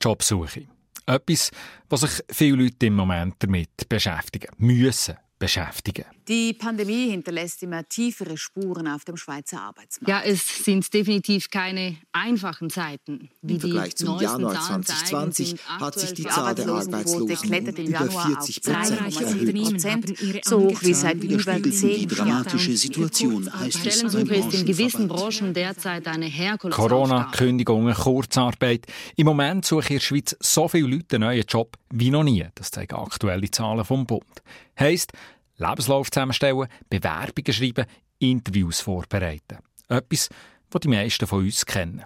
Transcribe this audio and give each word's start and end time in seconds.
Jobsuche. 0.00 0.66
Etwas, 1.06 1.50
was 1.88 2.00
sich 2.00 2.24
viele 2.30 2.64
Leute 2.64 2.86
im 2.86 2.94
Moment 2.96 3.36
damit 3.38 3.88
beschäftigen 3.88 4.48
müssen 4.58 5.16
beschäftigen. 5.38 6.04
Die 6.28 6.52
Pandemie 6.52 7.08
hinterlässt 7.08 7.62
immer 7.62 7.88
tiefere 7.88 8.36
Spuren 8.36 8.86
auf 8.86 9.04
dem 9.06 9.16
Schweizer 9.16 9.62
Arbeitsmarkt. 9.62 10.08
Ja, 10.08 10.30
es 10.30 10.62
sind 10.62 10.92
definitiv 10.92 11.48
keine 11.48 11.96
einfachen 12.12 12.68
Zeiten. 12.68 13.30
Wie 13.40 13.54
Im 13.54 13.60
Vergleich 13.60 13.96
zum 13.96 14.20
Januar 14.20 14.60
2020 14.60 15.56
hat 15.66 15.98
sich 15.98 16.12
die 16.12 16.24
Zahl 16.24 16.54
der 16.54 16.68
Arbeitslosen 16.68 17.36
klettert 17.36 17.78
im 17.78 17.86
über 17.86 18.10
40 18.10 18.62
Prozent 18.62 20.18
so 20.44 20.64
hoch 20.64 20.82
wie 20.82 20.92
seit 20.92 21.24
über 21.24 21.62
zehn 21.70 22.00
Die 22.00 22.06
dramatische 22.06 22.76
Situation 22.76 23.50
heißt 23.50 23.86
es 23.86 23.94
Stellensuche 23.94 24.34
ist 24.34 24.52
in 24.52 24.66
gewissen 24.66 25.08
Branchen 25.08 25.54
derzeit 25.54 26.06
eine 26.08 26.26
Herkulesaufgabe. 26.26 26.88
Corona, 26.90 27.30
Kündigungen, 27.34 27.94
Kurzarbeit. 27.94 28.86
Im 29.16 29.24
Moment 29.24 29.64
suchen 29.64 29.88
in 29.88 29.94
der 29.94 30.00
Schweiz 30.00 30.36
so 30.40 30.68
viele 30.68 30.88
Leute 30.88 31.16
einen 31.16 31.24
neuen 31.24 31.44
Job 31.48 31.78
wie 31.90 32.10
noch 32.10 32.22
nie. 32.22 32.46
Das 32.54 32.70
zeigen 32.70 32.96
aktuelle 32.96 33.50
Zahlen 33.50 33.84
vom 33.84 34.06
Bund. 34.06 34.42
Heisst, 34.78 35.12
Lebenslauf 35.58 36.10
zusammenstellen, 36.10 36.68
Bewerbungen 36.88 37.52
schreiben, 37.52 37.86
Interviews 38.18 38.80
vorbereiten. 38.80 39.58
Etwas, 39.88 40.28
was 40.70 40.80
die 40.80 40.88
meisten 40.88 41.26
von 41.26 41.44
uns 41.44 41.66
kennen. 41.66 42.04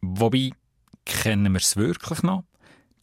Wobei, 0.00 0.50
kennen 1.04 1.52
wir 1.52 1.60
es 1.60 1.76
wirklich 1.76 2.22
noch? 2.22 2.44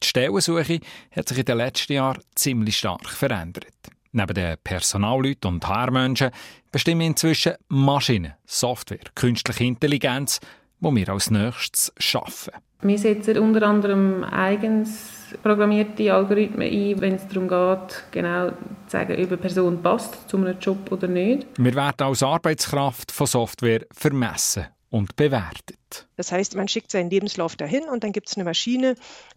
Die 0.02 0.08
Stellensuche 0.08 0.80
hat 1.14 1.28
sich 1.28 1.38
in 1.38 1.44
den 1.44 1.56
letzten 1.56 1.94
Jahren 1.94 2.22
ziemlich 2.34 2.78
stark 2.78 3.08
verändert. 3.08 3.72
Neben 4.12 4.34
den 4.34 4.56
Personalleuten 4.62 5.54
und 5.54 5.66
HR-Menschen 5.66 6.30
bestimmen 6.70 7.00
inzwischen 7.00 7.54
Maschinen, 7.68 8.34
Software, 8.46 8.98
künstliche 9.14 9.64
Intelligenz, 9.64 10.40
wo 10.80 10.94
wir 10.94 11.08
als 11.08 11.30
nächstes 11.30 11.92
schaffen. 11.98 12.52
Wir 12.82 12.98
setzen 12.98 13.38
unter 13.38 13.66
anderem 13.66 14.22
eigens 14.24 15.23
programmierte 15.42 16.12
Algorithmen 16.12 16.70
ein, 16.70 17.00
wenn 17.00 17.14
es 17.14 17.26
darum 17.28 17.48
geht, 17.48 18.04
genau 18.10 18.50
zu 18.50 18.54
sagen, 18.88 19.12
ob 19.12 19.18
eine 19.18 19.36
Person 19.36 19.82
passt 19.82 20.28
zu 20.28 20.36
einem 20.36 20.58
Job 20.58 20.90
oder 20.90 21.08
nicht. 21.08 21.46
Wir 21.56 21.74
werden 21.74 22.06
als 22.06 22.22
Arbeitskraft 22.22 23.12
von 23.12 23.26
Software 23.26 23.86
vermessen 23.92 24.66
und 24.94 25.16
bewertet. 25.16 26.06
Das 26.16 26.30
heißt, 26.30 26.54
man 26.54 26.68
schickt 26.68 26.92
seinen 26.92 27.10
Lebenslauf 27.10 27.56
dahin 27.56 27.82
und 27.90 28.04
dann 28.04 28.12
gibt 28.12 28.28
es 28.28 28.36
eine 28.36 28.44
Maschine, 28.44 28.94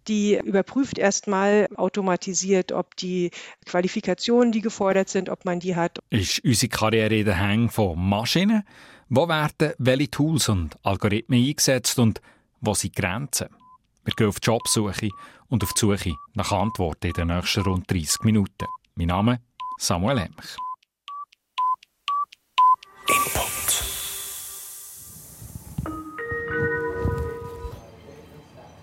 die 0.08 0.38
überprüft 0.38 1.00
erstmal 1.00 1.68
automatisiert, 1.76 2.72
ob 2.72 2.96
die 2.96 3.32
Qualifikationen, 3.66 4.52
die 4.52 4.62
gefordert 4.62 5.10
sind, 5.10 5.30
ob 5.30 5.46
man 5.46 5.60
die 5.60 5.76
hat. 5.76 5.98
Ist 6.12 6.44
unsere 6.44 6.70
Karriere 6.70 7.16
in 7.16 7.26
den 7.26 7.40
Hängen 7.40 7.70
von 7.70 7.98
Maschinen? 7.98 8.64
Wo 9.10 9.28
werden 9.28 9.74
welche 9.80 10.12
Tools 10.12 10.48
und 10.50 10.76
Algorithmen 10.84 11.44
eingesetzt 11.44 11.98
und 11.98 12.22
wo 12.62 12.76
sind 12.76 12.96
die 12.96 13.02
Grenzen? 13.02 13.48
Wir 14.06 14.14
gehen 14.14 14.28
auf 14.28 14.40
die 14.40 14.46
Jobsuche 14.46 15.10
und 15.50 15.64
auf 15.64 15.74
die 15.74 15.80
Suche 15.80 16.16
nach 16.34 16.52
Antworten 16.52 17.08
in 17.08 17.14
den 17.14 17.28
nächsten 17.28 17.62
rund 17.62 17.90
30 17.92 18.24
Minuten. 18.24 18.68
Mein 18.96 19.08
Name 19.08 19.40
Samuel 19.78 20.18
Emch. 20.18 20.58
Input. 23.08 23.84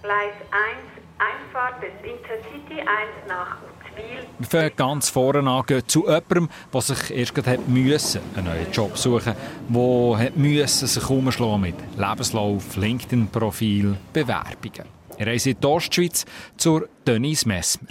Gleis 0.03 0.35
1, 0.51 0.95
Einfahrt 1.19 1.83
des 1.83 1.93
Intercity 2.03 2.81
1 2.81 2.89
nach 3.29 3.57
Uzwil. 3.57 4.27
Wir 4.39 4.47
fangen 4.47 4.77
ganz 4.77 5.09
vorne 5.11 5.51
an, 5.51 5.67
gehen 5.67 5.87
zu 5.89 6.05
jemandem, 6.05 6.49
der 6.73 6.81
sich 6.81 7.11
erst 7.11 7.35
gerade 7.35 7.53
hat 7.53 7.69
müssen, 7.69 8.21
einen 8.35 8.47
neuen 8.47 8.73
Job 8.73 8.97
suchen 8.97 9.35
der 9.69 10.19
hat 10.19 10.37
müssen 10.37 10.87
sich 10.87 11.11
umschlagen 11.11 11.61
mit 11.61 11.77
Lebenslauf, 11.97 12.77
LinkedIn-Profil, 12.77 13.97
Bewerbungen. 14.13 14.94
Er 15.17 15.27
reist 15.27 15.47
in 15.47 15.61
die 15.61 15.67
Ostschweiz 15.67 16.25
zur 16.57 16.89
Denise 17.07 17.47
Messmer 17.47 17.89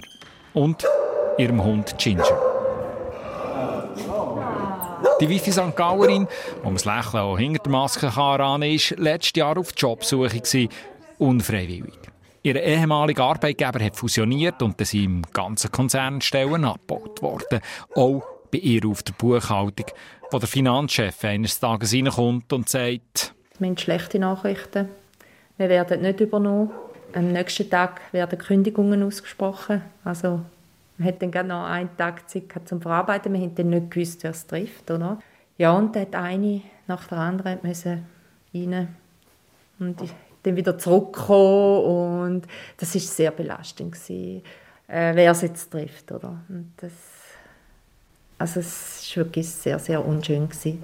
und 0.52 0.84
ihrem 1.38 1.62
Hund 1.62 1.96
Ginger. 1.98 2.24
Die 5.20 5.28
Wifi 5.28 5.52
St. 5.52 5.76
Gallerin, 5.76 6.26
wo 6.62 6.64
man 6.64 6.74
das 6.74 6.84
Lächeln 6.84 7.22
auch 7.22 7.38
hinter 7.38 7.62
der 7.62 7.72
Maske 7.72 8.08
kann, 8.08 8.62
ist 8.62 8.90
letztes 8.98 9.38
Jahr 9.38 9.56
auf 9.56 9.72
Jobsuche 9.76 10.68
unfreiwillig. 11.18 11.98
Ihr 12.42 12.62
ehemaliger 12.62 13.24
Arbeitgeber 13.24 13.82
hat 13.82 13.96
fusioniert 13.96 14.60
und 14.60 14.78
sind 14.84 15.04
im 15.04 15.22
ganzen 15.32 15.72
Konzern 15.72 16.20
Stellen 16.20 16.64
abgebaut 16.64 17.22
worden. 17.22 17.60
Auch 17.94 18.22
bei 18.50 18.58
ihr 18.58 18.86
auf 18.86 19.02
der 19.02 19.14
Buchhaltung, 19.14 19.86
wo 20.30 20.38
der 20.38 20.48
Finanzchef 20.48 21.24
eines 21.24 21.58
Tages 21.58 21.94
reinkommt 21.94 22.52
und 22.52 22.68
sagt... 22.68 23.34
Wir 23.58 23.68
haben 23.68 23.78
schlechte 23.78 24.18
Nachrichten. 24.18 24.88
Wir 25.56 25.68
werden 25.68 26.02
nicht 26.02 26.20
übernommen. 26.20 26.70
Am 27.14 27.32
nächsten 27.32 27.70
Tag 27.70 28.00
werden 28.12 28.38
Kündigungen 28.38 29.04
ausgesprochen. 29.04 29.82
Also 30.02 30.40
man 30.98 31.08
hat 31.08 31.22
dann 31.22 31.30
gerade 31.30 31.48
noch 31.48 31.64
einen 31.64 31.96
Tag 31.96 32.28
Zeit 32.28 32.44
zum 32.64 32.82
Verarbeiten. 32.82 33.32
Wir 33.32 33.40
haben 33.40 33.54
dann 33.54 33.70
nicht 33.70 33.92
gewusst, 33.92 34.24
wer 34.24 34.32
es 34.32 34.46
trifft. 34.46 34.90
Oder? 34.90 35.20
Ja, 35.56 35.72
und 35.72 35.94
dann 35.94 36.02
hat 36.02 36.14
eine 36.16 36.62
nach 36.88 37.06
der 37.06 37.18
anderen 37.18 37.60
müssen 37.62 38.04
rein. 38.52 38.88
Und 39.78 40.02
dann 40.42 40.56
wieder 40.56 40.76
zurückgekommen. 40.76 42.32
Und 42.32 42.46
das 42.78 42.94
war 42.94 43.00
sehr 43.00 43.30
belastend. 43.30 43.92
Gewesen, 43.92 44.42
äh, 44.88 45.14
wer 45.14 45.30
es 45.30 45.42
jetzt 45.42 45.70
trifft. 45.70 46.10
Oder? 46.10 46.40
Und 46.48 46.72
das, 46.78 46.92
also 48.38 48.58
es 48.58 49.16
war 49.16 49.24
wirklich 49.24 49.48
sehr, 49.48 49.78
sehr 49.78 50.04
unschön. 50.04 50.48
Gewesen. 50.48 50.82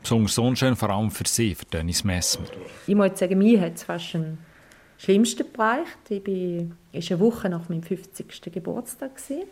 Besonders 0.00 0.38
unschön, 0.38 0.74
vor 0.74 0.88
allem 0.88 1.10
für 1.10 1.26
Sie, 1.26 1.54
für 1.54 1.66
Dennis 1.66 2.02
Messmer. 2.02 2.46
Ich 2.86 2.94
muss 2.94 3.18
sagen, 3.18 3.36
mir 3.36 3.60
hat 3.60 3.74
es 3.74 3.82
fast 3.82 4.14
einen 4.14 4.38
Schlimmsten 4.98 5.50
bereicht. 5.52 5.98
Ich 6.08 6.22
bin, 6.22 6.76
ist 6.92 7.10
eine 7.10 7.20
Woche 7.20 7.48
nach 7.48 7.68
meinem 7.68 7.82
50. 7.82 8.52
Geburtstag. 8.52 9.16
Gewesen. 9.16 9.44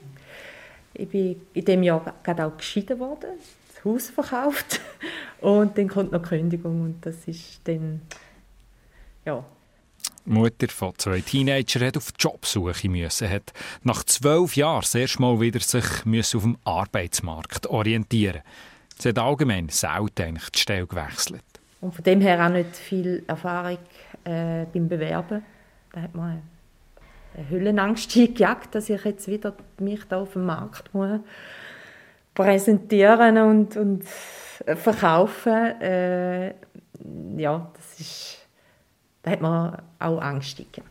Ich 0.95 1.09
bin 1.09 1.41
in 1.53 1.65
diesem 1.65 1.83
Jahr 1.83 2.15
gerade 2.23 2.47
auch 2.47 2.57
geschieden 2.57 2.99
worden, 3.01 3.31
das 3.75 3.85
Haus 3.85 4.11
verkauft 4.11 4.81
und 5.41 5.77
dann 5.77 5.89
kommt 5.89 6.13
noch 6.13 6.23
die 6.23 6.29
Kündigung 6.29 6.83
und 6.83 7.05
das 7.05 7.27
ist 7.27 7.61
dann, 7.65 8.03
ja. 9.25 9.45
Die 10.25 10.31
Mutter 10.31 10.69
von 10.69 10.93
zwei 10.97 11.21
Teenagern 11.21 11.89
hat 11.89 11.97
auf 11.97 12.13
die 12.13 12.23
Jobsuche 12.23 12.89
müssen, 12.89 13.29
hat 13.29 13.53
nach 13.83 14.05
zwölf 14.05 14.57
Jahren 14.57 14.81
das 14.81 14.95
erste 14.95 15.21
Mal 15.21 15.41
wieder 15.41 15.61
sich 15.61 16.05
müssen 16.05 16.37
auf 16.37 16.43
dem 16.45 16.57
Arbeitsmarkt 16.65 17.67
orientieren. 17.67 18.43
Sie 18.99 19.09
hat 19.09 19.19
allgemein 19.19 19.69
selten 19.69 20.39
die 20.55 20.59
Stelle 20.59 20.87
gewechselt. 20.87 21.43
Und 21.81 21.95
von 21.95 22.05
dem 22.05 22.21
her 22.21 22.47
auch 22.47 22.51
nicht 22.51 22.75
viel 22.77 23.25
Erfahrung 23.27 23.79
äh, 24.25 24.67
beim 24.73 24.89
Bewerben. 24.89 25.45
Da 25.93 26.03
hat 26.03 26.15
man 26.15 26.43
eine 27.37 27.51
Hüllenangst 27.51 28.13
gejagt, 28.15 28.75
dass 28.75 28.89
ich 28.89 29.05
jetzt 29.05 29.29
wieder 29.29 29.55
mich 29.79 30.05
da 30.09 30.21
auf 30.21 30.33
dem 30.33 30.47
Markt 30.47 30.93
muss 30.95 31.21
präsentieren 32.35 33.39
und, 33.39 33.77
und 33.77 34.05
verkaufen. 34.05 35.81
Äh, 35.81 36.49
ja, 37.37 37.71
das 37.75 38.01
ist, 38.01 38.39
da 39.23 39.31
hat 39.31 39.41
man 39.41 39.81
auch 39.99 40.21
Angst 40.21 40.57
gejagt. 40.57 40.91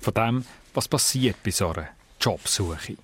Von 0.00 0.14
dem, 0.14 0.44
was 0.74 0.88
passiert 0.88 1.36
bei 1.42 1.50
so 1.50 1.68
einer 1.68 1.88
Jobsuche? 2.20 2.96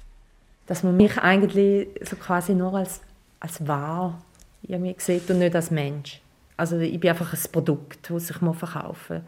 Dass 0.66 0.82
man 0.82 0.96
mich 0.96 1.19
eigentlich 1.19 1.88
so 2.08 2.16
quasi 2.16 2.54
nur 2.54 2.75
als, 2.75 3.00
als 3.41 3.66
wahr 3.66 4.22
irgendwie 4.62 4.94
sieht 4.98 5.28
und 5.31 5.41
nicht 5.41 5.54
als 5.54 5.70
Mensch. 5.70 6.20
Also 6.56 6.78
ich 6.78 6.98
bin 7.00 7.10
einfach 7.10 7.32
ein 7.32 7.53
Produkt, 7.53 8.10
das 8.10 8.31
ich 8.31 8.37
verkaufen 8.37 9.22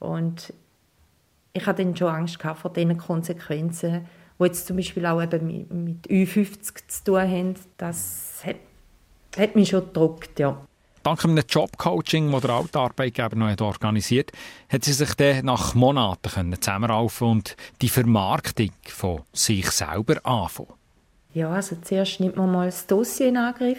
muss. 0.00 0.10
Und 0.10 0.52
ich 1.52 1.66
hatte 1.66 1.84
dann 1.84 1.96
schon 1.96 2.08
Angst 2.08 2.38
vor 2.40 2.72
diesen 2.72 2.98
Konsequenzen, 2.98 4.06
die 4.38 4.44
jetzt 4.44 4.66
zum 4.66 4.76
Beispiel 4.76 5.06
auch 5.06 5.22
eben 5.22 5.84
mit 5.84 6.06
Ü50 6.06 6.88
zu 6.88 7.04
tun 7.04 7.20
haben. 7.20 7.54
Das 7.78 8.42
hat, 8.44 8.56
hat 9.36 9.56
mich 9.56 9.70
schon 9.70 9.86
gedruckt, 9.86 10.38
ja. 10.38 10.60
Dank 11.02 11.24
einem 11.24 11.38
Jobcoaching, 11.48 12.32
das 12.32 12.40
der 12.42 12.50
alte 12.50 12.78
Arbeitgeber 12.80 13.36
noch 13.36 13.60
organisiert 13.60 14.32
hat, 14.68 14.82
sie 14.82 14.92
sich 14.92 15.14
dann 15.14 15.44
nach 15.46 15.74
Monaten 15.74 16.52
zusammenraufen 16.60 17.28
und 17.28 17.56
die 17.80 17.88
Vermarktung 17.88 18.72
von 18.88 19.22
sich 19.32 19.70
selber 19.70 20.16
anfangen. 20.26 20.72
Ja, 21.32 21.50
also 21.50 21.76
zuerst 21.76 22.18
nimmt 22.18 22.36
man 22.36 22.50
mal 22.50 22.66
das 22.66 22.88
Dossier 22.88 23.28
in 23.28 23.36
Angriff 23.36 23.78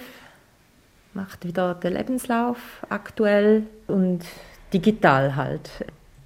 macht 1.18 1.46
wieder 1.46 1.74
den 1.74 1.94
Lebenslauf 1.94 2.58
aktuell 2.90 3.64
und 3.88 4.22
digital 4.72 5.36
halt. 5.36 5.70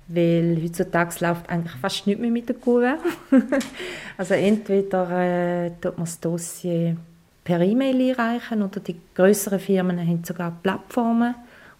Weil 0.08 0.60
heutzutage 0.62 1.26
läuft 1.26 1.50
eigentlich 1.50 1.76
fast 1.82 2.06
nichts 2.06 2.22
mehr 2.22 2.30
mit 2.30 2.50
der 2.50 2.58
Kurve. 2.58 2.98
also 4.18 4.34
entweder 4.34 5.10
äh, 5.10 5.72
tut 5.82 5.98
man 5.98 6.06
das 6.06 6.20
Dossier 6.20 6.98
per 7.44 7.62
E-Mail 7.62 8.10
einreichen 8.10 8.62
oder 8.62 8.82
die 8.82 9.00
größeren 9.16 9.60
Firmen 9.60 10.00
haben 10.00 10.24
sogar 10.24 10.52
Plattformen, 10.62 11.34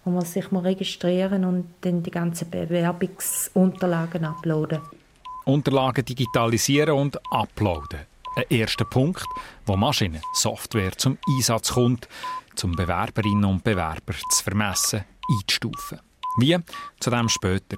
wo 0.04 0.10
man 0.10 0.24
sich 0.24 0.50
mal 0.50 0.62
registrieren 0.62 1.44
und 1.44 1.66
dann 1.82 2.02
die 2.02 2.10
ganzen 2.10 2.50
Bewerbungsunterlagen 2.50 4.24
uploaden. 4.24 4.80
Unterlagen 5.44 6.04
digitalisieren 6.04 6.94
und 6.94 7.20
uploaden. 7.30 8.00
Ein 8.34 8.44
erster 8.48 8.86
Punkt, 8.86 9.26
wo 9.66 9.76
Maschinen, 9.76 10.22
Software 10.32 10.92
zum 10.96 11.18
Einsatz 11.28 11.74
kommt, 11.74 12.08
zum 12.54 12.72
Bewerberinnen 12.72 13.44
und 13.44 13.64
Bewerber 13.64 14.14
zu 14.30 14.42
vermessen, 14.42 15.04
einzustufen. 15.30 16.00
Wie? 16.38 16.56
Zu 17.00 17.10
dem 17.10 17.28
später. 17.28 17.76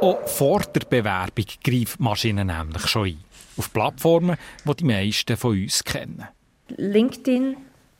Auch 0.00 0.26
vor 0.28 0.60
der 0.60 0.80
Bewerbung 0.80 1.46
greift 1.64 2.00
Maschinen 2.00 2.48
nämlich 2.48 2.86
schon 2.86 3.06
ein. 3.06 3.24
Auf 3.56 3.72
Plattformen, 3.72 4.36
die 4.64 4.76
die 4.76 4.84
meisten 4.84 5.36
von 5.36 5.62
uns 5.62 5.82
kennen. 5.82 6.26
LinkedIn, 6.68 7.56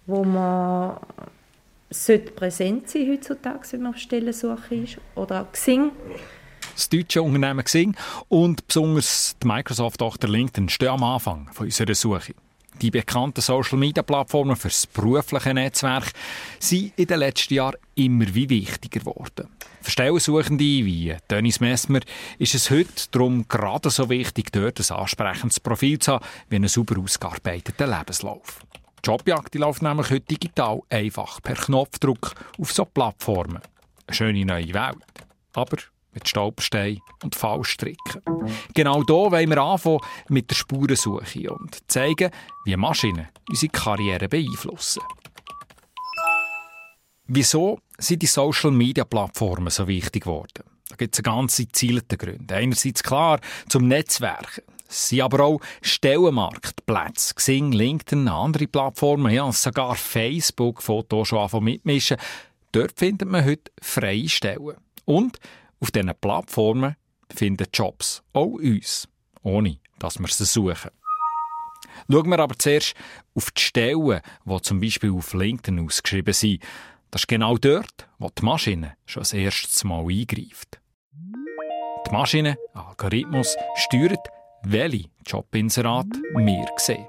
wo 0.06 0.25
man 0.25 0.99
sollte 1.88 2.32
präsent 2.32 2.88
sein 2.91 3.09
heutzutage, 3.11 3.73
wenn 3.73 3.82
man 3.82 3.94
auf 3.94 3.99
Stellensuche 3.99 4.75
ist. 4.75 4.99
Oder 5.14 5.43
auch 5.43 5.52
Xing. 5.52 5.93
Das 6.75 6.88
deutsche 6.91 7.23
Unternehmen 7.23 7.64
Xing 7.64 7.97
und 8.29 8.67
besonders 8.67 9.37
die 9.43 9.47
Microsoft-Tochter 9.47 10.29
LinkedIn 10.29 10.69
stehen 10.69 10.88
am 10.88 11.05
Anfang 11.05 11.49
von 11.52 11.67
unserer 11.67 11.94
Suche. 11.94 12.35
Die 12.82 12.90
bekannten 12.90 13.40
Social-Media-Plattformen 13.40 14.55
für 14.55 14.69
das 14.69 14.87
berufliche 14.87 15.55
Netzwerk 15.55 16.12
sind 16.58 16.93
in 16.96 17.06
den 17.06 17.20
letzten 17.20 17.55
Jahren 17.55 17.76
immer 17.94 18.26
wie 18.34 18.50
wichtiger 18.50 19.00
geworden. 19.00 19.49
Für 19.81 19.90
Stellensuchende 19.90 20.64
wie 20.64 21.17
Dennis 21.31 21.61
Messmer 21.61 22.00
ist 22.38 22.55
es 22.55 22.70
heute 22.70 23.05
darum 23.12 23.46
gerade 23.49 23.88
so 23.88 24.11
wichtig, 24.11 24.52
dort 24.52 24.78
ein 24.78 24.96
ansprechendes 24.96 25.61
Profil 25.61 25.99
zu 25.99 26.14
haben, 26.14 26.25
wie 26.50 26.56
einen 26.56 26.69
sauber 26.69 27.00
ausgearbeiteten 27.00 27.90
Lebenslauf. 27.90 28.61
Die 29.02 29.08
Jobjagd 29.08 29.55
läuft 29.55 29.82
nämlich 29.82 30.11
heute 30.11 30.26
digital, 30.26 30.81
einfach 30.90 31.40
per 31.43 31.55
Knopfdruck 31.55 32.34
auf 32.58 32.73
so 32.73 32.84
Plattformen. 32.84 33.62
Eine 34.06 34.14
schöne 34.14 34.44
neue 34.44 34.75
Welt. 34.75 35.05
Aber 35.55 35.76
mit 36.16 36.26
Staubstein 36.26 37.00
und 37.22 37.34
Fallstricken. 37.34 38.22
Genau 38.74 39.04
hier 39.06 39.30
wollen 39.30 39.50
wir 39.50 39.62
anfangen 39.62 40.00
mit 40.28 40.50
der 40.50 40.56
Spurensuche 40.56 41.52
und 41.52 41.78
zeigen, 41.88 42.30
wie 42.64 42.76
Maschinen 42.76 43.28
unsere 43.48 43.70
Karriere 43.70 44.28
beeinflussen. 44.28 45.02
Wieso 47.28 47.80
sind 47.98 48.22
die 48.22 48.26
Social-Media-Plattformen 48.26 49.70
so 49.70 49.86
wichtig 49.86 50.24
geworden? 50.24 50.64
Da 50.88 50.96
gibt 50.96 51.14
es 51.14 51.24
eine 51.24 51.34
ganze 51.34 51.68
zielte 51.68 52.16
Gründe. 52.16 52.54
Einerseits 52.54 53.02
klar 53.02 53.40
zum 53.68 53.88
Netzwerken. 53.88 54.62
Es 54.88 55.08
sind 55.08 55.22
aber 55.22 55.44
auch 55.44 55.60
Stellenmarktplätze. 55.82 57.34
Xing, 57.34 57.72
LinkedIn, 57.72 58.28
andere 58.28 58.68
Plattformen, 58.68 59.32
ja, 59.32 59.50
sogar 59.52 59.96
Facebook, 59.96 60.82
Fotos 60.82 61.28
schon 61.28 61.40
anfangen 61.40 61.64
mitmischen. 61.64 62.16
Dort 62.72 62.98
findet 62.98 63.28
man 63.28 63.44
heute 63.44 63.72
freie 63.82 64.28
Stellen. 64.28 64.76
Und 65.04 65.38
auf 65.81 65.90
diesen 65.90 66.12
Plattformen 66.20 66.96
finden 67.34 67.67
Jobs 67.73 68.23
auch 68.32 68.55
uns, 68.55 69.08
ohne 69.43 69.78
dass 69.99 70.19
wir 70.19 70.28
sie 70.28 70.44
suchen. 70.44 70.90
Schauen 72.11 72.28
wir 72.28 72.38
aber 72.38 72.58
zuerst 72.58 72.94
auf 73.34 73.50
die 73.50 73.62
Stellen, 73.62 74.20
die 74.44 74.62
zum 74.62 74.81
Beispiel 74.81 75.12
auf 75.12 75.32
LinkedIn 75.32 75.84
ausgeschrieben 75.84 76.34
sind. 76.34 76.62
Das 77.11 77.23
ist 77.23 77.28
genau 77.28 77.56
dort, 77.56 78.08
wo 78.19 78.28
die 78.28 78.44
Maschine 78.44 78.96
schon 79.06 79.23
das 79.23 79.32
erste 79.32 79.87
Mal 79.87 80.05
eingreift. 80.06 80.81
Die 82.06 82.12
Maschine, 82.12 82.56
Algorithmus, 82.75 83.56
steuert, 83.76 84.28
welche 84.62 85.08
Jobinserate 85.26 86.23
wir 86.34 86.67
sehen. 86.76 87.06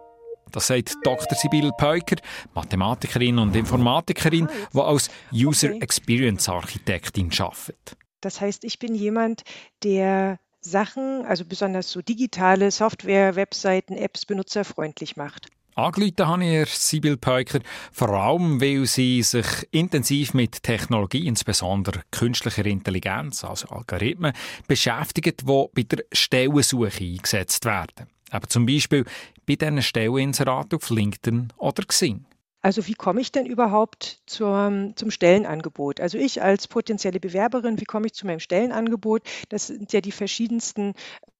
Das 0.51 0.67
sagt 0.67 0.95
Dr. 1.03 1.37
Sibylle 1.37 1.71
Peuker, 1.77 2.15
Mathematikerin 2.53 3.37
und 3.37 3.55
Informatikerin, 3.55 4.47
die 4.73 4.79
als 4.79 5.09
User 5.33 5.71
Experience 5.81 6.47
Architektin 6.47 7.31
arbeitet. 7.37 7.97
Das 8.21 8.41
heißt, 8.41 8.63
ich 8.63 8.79
bin 8.79 8.95
jemand, 8.95 9.43
der 9.83 10.39
Sachen, 10.61 11.25
also 11.25 11.45
besonders 11.45 11.91
so 11.91 12.01
digitale 12.01 12.71
Software, 12.71 13.35
Webseiten, 13.35 13.95
Apps 13.95 14.25
benutzerfreundlich 14.25 15.15
macht. 15.15 15.47
Angerufen 15.75 16.27
habe 16.27 16.43
ich 16.43 16.69
Sibyl 16.69 17.17
Peuker, 17.17 17.59
vor 17.91 18.09
allem 18.09 18.59
weil 18.59 18.87
sie 18.87 19.21
sich 19.21 19.45
intensiv 19.69 20.33
mit 20.33 20.63
Technologie, 20.63 21.27
insbesondere 21.27 22.01
künstlicher 22.09 22.65
Intelligenz, 22.65 23.43
also 23.43 23.67
Algorithmen, 23.67 24.33
beschäftigt, 24.67 25.41
die 25.41 25.45
bei 25.45 25.83
der 25.83 26.03
Stellensuche 26.11 26.91
eingesetzt 26.99 27.63
werden. 27.65 28.07
Aber 28.31 28.47
zum 28.49 28.65
Beispiel 28.65 29.05
bei 29.45 29.55
diesen 29.55 29.83
Stelleninseraten 29.83 30.79
auf 30.79 30.89
LinkedIn 30.89 31.53
oder 31.57 31.83
Xing. 31.83 32.25
Also 32.61 32.87
wie 32.87 32.93
komme 32.95 33.21
ich 33.21 33.31
denn 33.31 33.45
überhaupt 33.45 34.21
zur, 34.25 34.91
zum 34.95 35.11
Stellenangebot? 35.11 36.01
Also 36.01 36.17
ich 36.17 36.41
als 36.41 36.67
potenzielle 36.67 37.19
Bewerberin, 37.19 37.79
wie 37.79 37.85
komme 37.85 38.07
ich 38.07 38.13
zu 38.13 38.25
meinem 38.25 38.39
Stellenangebot? 38.39 39.21
Das 39.49 39.67
sind 39.67 39.93
ja 39.93 40.01
die 40.01 40.11
verschiedensten 40.11 40.93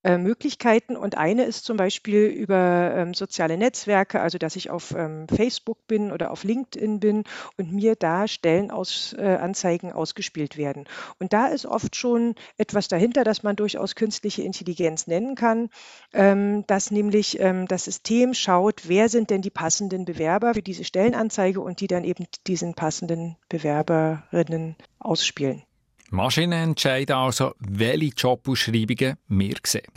äh, 0.03 0.17
Möglichkeiten 0.17 0.95
und 0.95 1.17
eine 1.17 1.43
ist 1.43 1.65
zum 1.65 1.75
Beispiel 1.75 2.27
über 2.27 2.93
ähm, 2.95 3.13
soziale 3.13 3.57
Netzwerke, 3.57 4.21
also 4.21 4.37
dass 4.37 4.55
ich 4.55 4.69
auf 4.69 4.93
ähm, 4.95 5.27
Facebook 5.27 5.87
bin 5.87 6.11
oder 6.11 6.31
auf 6.31 6.43
LinkedIn 6.43 6.99
bin 6.99 7.23
und 7.57 7.73
mir 7.73 7.95
da 7.95 8.27
Stellenanzeigen 8.27 9.89
äh, 9.89 9.93
ausgespielt 9.93 10.55
werden. 10.55 10.85
Und 11.19 11.33
da 11.33 11.47
ist 11.47 11.65
oft 11.65 11.95
schon 11.95 12.35
etwas 12.57 12.87
dahinter, 12.87 13.23
das 13.23 13.43
man 13.43 13.55
durchaus 13.55 13.95
künstliche 13.95 14.43
Intelligenz 14.43 15.07
nennen 15.07 15.35
kann, 15.35 15.69
ähm, 16.13 16.63
dass 16.67 16.91
nämlich 16.91 17.39
ähm, 17.39 17.67
das 17.67 17.85
System 17.85 18.33
schaut, 18.33 18.87
wer 18.87 19.09
sind 19.09 19.29
denn 19.29 19.41
die 19.41 19.49
passenden 19.49 20.05
Bewerber 20.05 20.53
für 20.53 20.61
diese 20.61 20.83
Stellenanzeige 20.83 21.59
und 21.59 21.81
die 21.81 21.87
dann 21.87 22.03
eben 22.03 22.27
diesen 22.45 22.75
passenden 22.75 23.35
Bewerberinnen 23.49 24.75
ausspielen. 24.99 25.63
Maschinen 26.09 26.69
entscheiden 26.69 27.15
also, 27.15 27.53
welche 27.59 28.13
Jobausschreibungen 28.15 29.17
wir 29.27 29.55
sehen. 29.65 29.87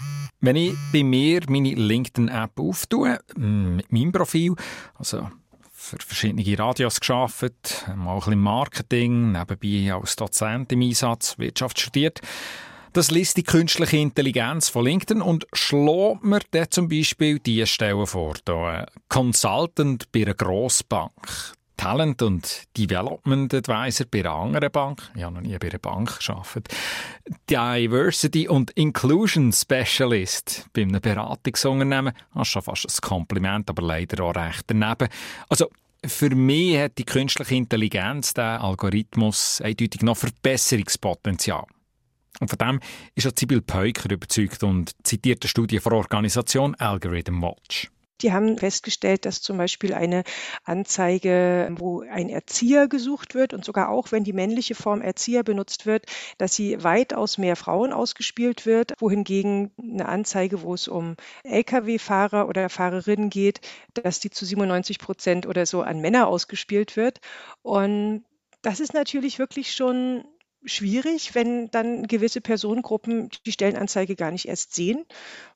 Wenn 0.40 0.56
ich 0.56 0.74
bei 0.92 1.04
mir 1.04 1.42
meine 1.48 1.74
LinkedIn-App 1.74 2.58
auftue, 2.58 3.20
mm, 3.36 3.76
mit 3.76 3.92
meinem 3.92 4.12
Profil, 4.12 4.54
also 4.94 5.28
für 5.72 5.98
verschiedene 5.98 6.58
Radios 6.58 7.00
geschafft, 7.00 7.86
mal 7.94 8.14
ein 8.14 8.18
bisschen 8.18 8.40
Marketing, 8.40 9.32
nebenbei 9.32 9.94
als 9.94 10.16
Dozent 10.16 10.72
im 10.72 10.82
Einsatz, 10.82 11.38
Wirtschaft 11.38 11.80
studiert. 11.80 12.20
Das 12.92 13.12
liest 13.12 13.36
die 13.36 13.44
künstliche 13.44 13.98
Intelligenz 13.98 14.68
von 14.68 14.84
LinkedIn 14.84 15.22
und 15.22 15.46
schlägt 15.52 16.24
mir 16.24 16.40
dann 16.50 16.70
zum 16.70 16.88
Beispiel 16.88 17.38
diese 17.38 17.66
Stelle 17.66 18.06
vor. 18.06 18.34
Da, 18.44 18.84
Consultant 19.08 20.10
bei 20.10 20.22
einer 20.22 20.34
Grossbank. 20.34 21.12
Talent- 21.80 22.20
und 22.20 22.64
Development 22.76 23.54
Advisor 23.54 24.06
bei 24.10 24.18
einer 24.18 24.32
anderen 24.32 24.70
Bank. 24.70 25.10
Ich 25.14 25.22
habe 25.22 25.36
noch 25.36 25.40
nie 25.40 25.56
bei 25.56 25.70
einer 25.70 25.78
Bank 25.78 26.18
gearbeitet. 26.20 26.68
Diversity 27.48 28.48
und 28.48 28.70
Inclusion 28.72 29.50
Specialist 29.50 30.66
bei 30.74 30.82
einem 30.82 31.00
Beratungsunternehmen. 31.00 32.12
Das 32.34 32.48
ist 32.48 32.52
schon 32.52 32.60
fast 32.60 32.84
ein 32.84 33.08
Kompliment, 33.08 33.70
aber 33.70 33.80
leider 33.80 34.24
auch 34.24 34.36
recht 34.36 34.64
daneben. 34.66 35.08
Also, 35.48 35.70
für 36.04 36.28
mich 36.28 36.78
hat 36.78 36.98
die 36.98 37.06
künstliche 37.06 37.54
Intelligenz, 37.54 38.34
der 38.34 38.62
Algorithmus, 38.62 39.62
eindeutig 39.62 40.02
noch 40.02 40.18
Verbesserungspotenzial. 40.18 41.64
Und 42.40 42.48
von 42.50 42.58
dem 42.58 42.80
ist 43.14 43.26
auch 43.26 43.32
Sibyl 43.34 43.62
Peuker 43.62 44.10
überzeugt 44.10 44.62
und 44.64 44.92
zitiert 45.02 45.42
eine 45.42 45.48
Studie 45.48 45.78
von 45.78 45.94
Organisation 45.94 46.74
Algorithm 46.74 47.40
Watch. 47.40 47.90
Die 48.22 48.32
haben 48.32 48.58
festgestellt, 48.58 49.24
dass 49.24 49.40
zum 49.40 49.58
Beispiel 49.58 49.94
eine 49.94 50.24
Anzeige, 50.64 51.74
wo 51.78 52.00
ein 52.00 52.28
Erzieher 52.28 52.88
gesucht 52.88 53.34
wird 53.34 53.54
und 53.54 53.64
sogar 53.64 53.88
auch 53.88 54.12
wenn 54.12 54.24
die 54.24 54.32
männliche 54.32 54.74
Form 54.74 55.00
Erzieher 55.00 55.42
benutzt 55.42 55.86
wird, 55.86 56.06
dass 56.38 56.54
sie 56.54 56.82
weitaus 56.82 57.38
mehr 57.38 57.56
Frauen 57.56 57.92
ausgespielt 57.92 58.66
wird, 58.66 58.94
wohingegen 58.98 59.72
eine 59.78 60.08
Anzeige, 60.08 60.62
wo 60.62 60.74
es 60.74 60.88
um 60.88 61.16
Lkw-Fahrer 61.44 62.48
oder 62.48 62.68
Fahrerinnen 62.68 63.30
geht, 63.30 63.60
dass 63.94 64.20
die 64.20 64.30
zu 64.30 64.44
97 64.44 64.98
Prozent 64.98 65.46
oder 65.46 65.66
so 65.66 65.82
an 65.82 66.00
Männer 66.00 66.28
ausgespielt 66.28 66.96
wird. 66.96 67.20
Und 67.62 68.24
das 68.62 68.80
ist 68.80 68.94
natürlich 68.94 69.38
wirklich 69.38 69.72
schon 69.72 70.24
schwierig, 70.64 71.34
wenn 71.34 71.70
dann 71.70 72.06
gewisse 72.06 72.40
Personengruppen 72.40 73.30
die 73.46 73.52
Stellenanzeige 73.52 74.16
gar 74.16 74.30
nicht 74.30 74.46
erst 74.46 74.74
sehen, 74.74 75.04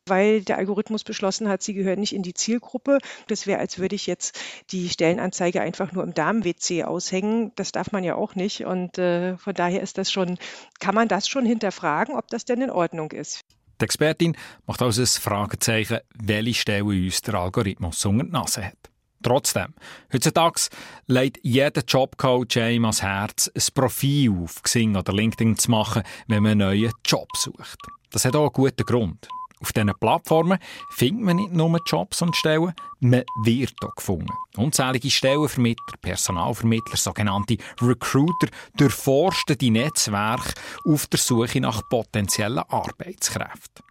weil 0.06 0.42
der 0.42 0.58
Algorithmus 0.58 1.04
beschlossen 1.04 1.48
hat, 1.48 1.62
sie 1.62 1.74
gehören 1.74 2.00
nicht 2.00 2.14
in 2.14 2.22
die 2.22 2.34
Zielgruppe. 2.34 2.98
Das 3.26 3.46
wäre, 3.46 3.58
als 3.60 3.78
würde 3.78 3.94
ich 3.96 4.06
jetzt 4.06 4.38
die 4.70 4.88
Stellenanzeige 4.88 5.60
einfach 5.60 5.92
nur 5.92 6.04
im 6.04 6.14
Damen-WC 6.14 6.84
aushängen. 6.84 7.52
Das 7.56 7.72
darf 7.72 7.92
man 7.92 8.04
ja 8.04 8.14
auch 8.14 8.34
nicht. 8.34 8.64
Und 8.64 8.98
äh, 8.98 9.36
von 9.36 9.54
daher 9.54 9.82
ist 9.82 9.98
das 9.98 10.10
schon, 10.10 10.38
kann 10.80 10.94
man 10.94 11.08
das 11.08 11.28
schon 11.28 11.46
hinterfragen, 11.46 12.16
ob 12.16 12.28
das 12.28 12.44
denn 12.44 12.62
in 12.62 12.70
Ordnung 12.70 13.12
ist. 13.12 13.40
Die 13.80 13.84
Expertin 13.84 14.36
macht 14.66 14.82
also 14.82 15.02
ein 15.02 15.06
Fragezeichen, 15.06 15.98
welche 16.14 16.54
Stelle 16.54 16.84
uns 16.84 17.22
der 17.22 17.34
Algorithmus 17.34 18.04
unter 18.04 18.24
die 18.24 18.30
Nase 18.30 18.64
hat. 18.66 18.93
Trotzdem, 19.24 19.72
heutzutage 20.12 20.68
legt 21.06 21.38
jeder 21.42 21.82
Jobcoach 21.82 22.58
einem 22.58 22.84
ans 22.84 23.02
Herz, 23.02 23.50
ein 23.54 23.62
Profil 23.74 24.42
auf 24.44 24.62
Xing 24.62 24.96
oder 24.96 25.14
LinkedIn 25.14 25.56
zu 25.56 25.70
machen, 25.70 26.02
wenn 26.28 26.42
man 26.42 26.52
einen 26.52 26.68
neuen 26.68 26.92
Job 27.06 27.28
sucht. 27.34 27.78
Das 28.10 28.26
hat 28.26 28.36
auch 28.36 28.42
einen 28.42 28.52
guten 28.52 28.84
Grund. 28.84 29.26
Auf 29.60 29.72
diesen 29.72 29.94
Plattformen 29.98 30.58
findet 30.90 31.24
man 31.24 31.36
nicht 31.36 31.52
nur 31.52 31.80
Jobs 31.86 32.20
und 32.20 32.36
Stellen, 32.36 32.74
man 33.00 33.22
wird 33.44 33.72
auch 33.82 33.94
gefunden. 33.94 34.28
Unzählige 34.58 35.10
Stellenvermittler, 35.10 35.96
Personalvermittler, 36.02 36.98
sogenannte 36.98 37.56
Recruiter 37.80 38.48
durchforsten 38.76 39.56
die 39.56 39.70
Netzwerke 39.70 40.52
auf 40.86 41.06
der 41.06 41.18
Suche 41.18 41.62
nach 41.62 41.80
potenziellen 41.88 42.58
Arbeitskräften. 42.58 43.83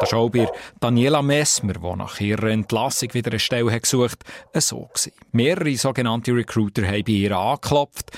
Das 0.00 0.12
war 0.12 0.18
auch 0.18 0.30
bei 0.30 0.48
Daniela 0.80 1.22
Messmer, 1.22 1.74
die 1.74 1.96
nach 1.96 2.20
ihrer 2.20 2.50
Entlassung 2.50 3.14
wieder 3.14 3.30
eine 3.30 3.38
Stelle 3.38 3.72
hat 3.72 3.82
gesucht 3.82 4.24
hat, 4.52 4.62
so. 4.62 4.88
Gewesen. 4.92 5.12
Mehrere 5.32 5.76
sogenannte 5.76 6.32
Recruiter 6.32 6.86
haben 6.86 7.04
bei 7.04 7.12
ihr 7.12 7.36
angeklopft. 7.36 8.10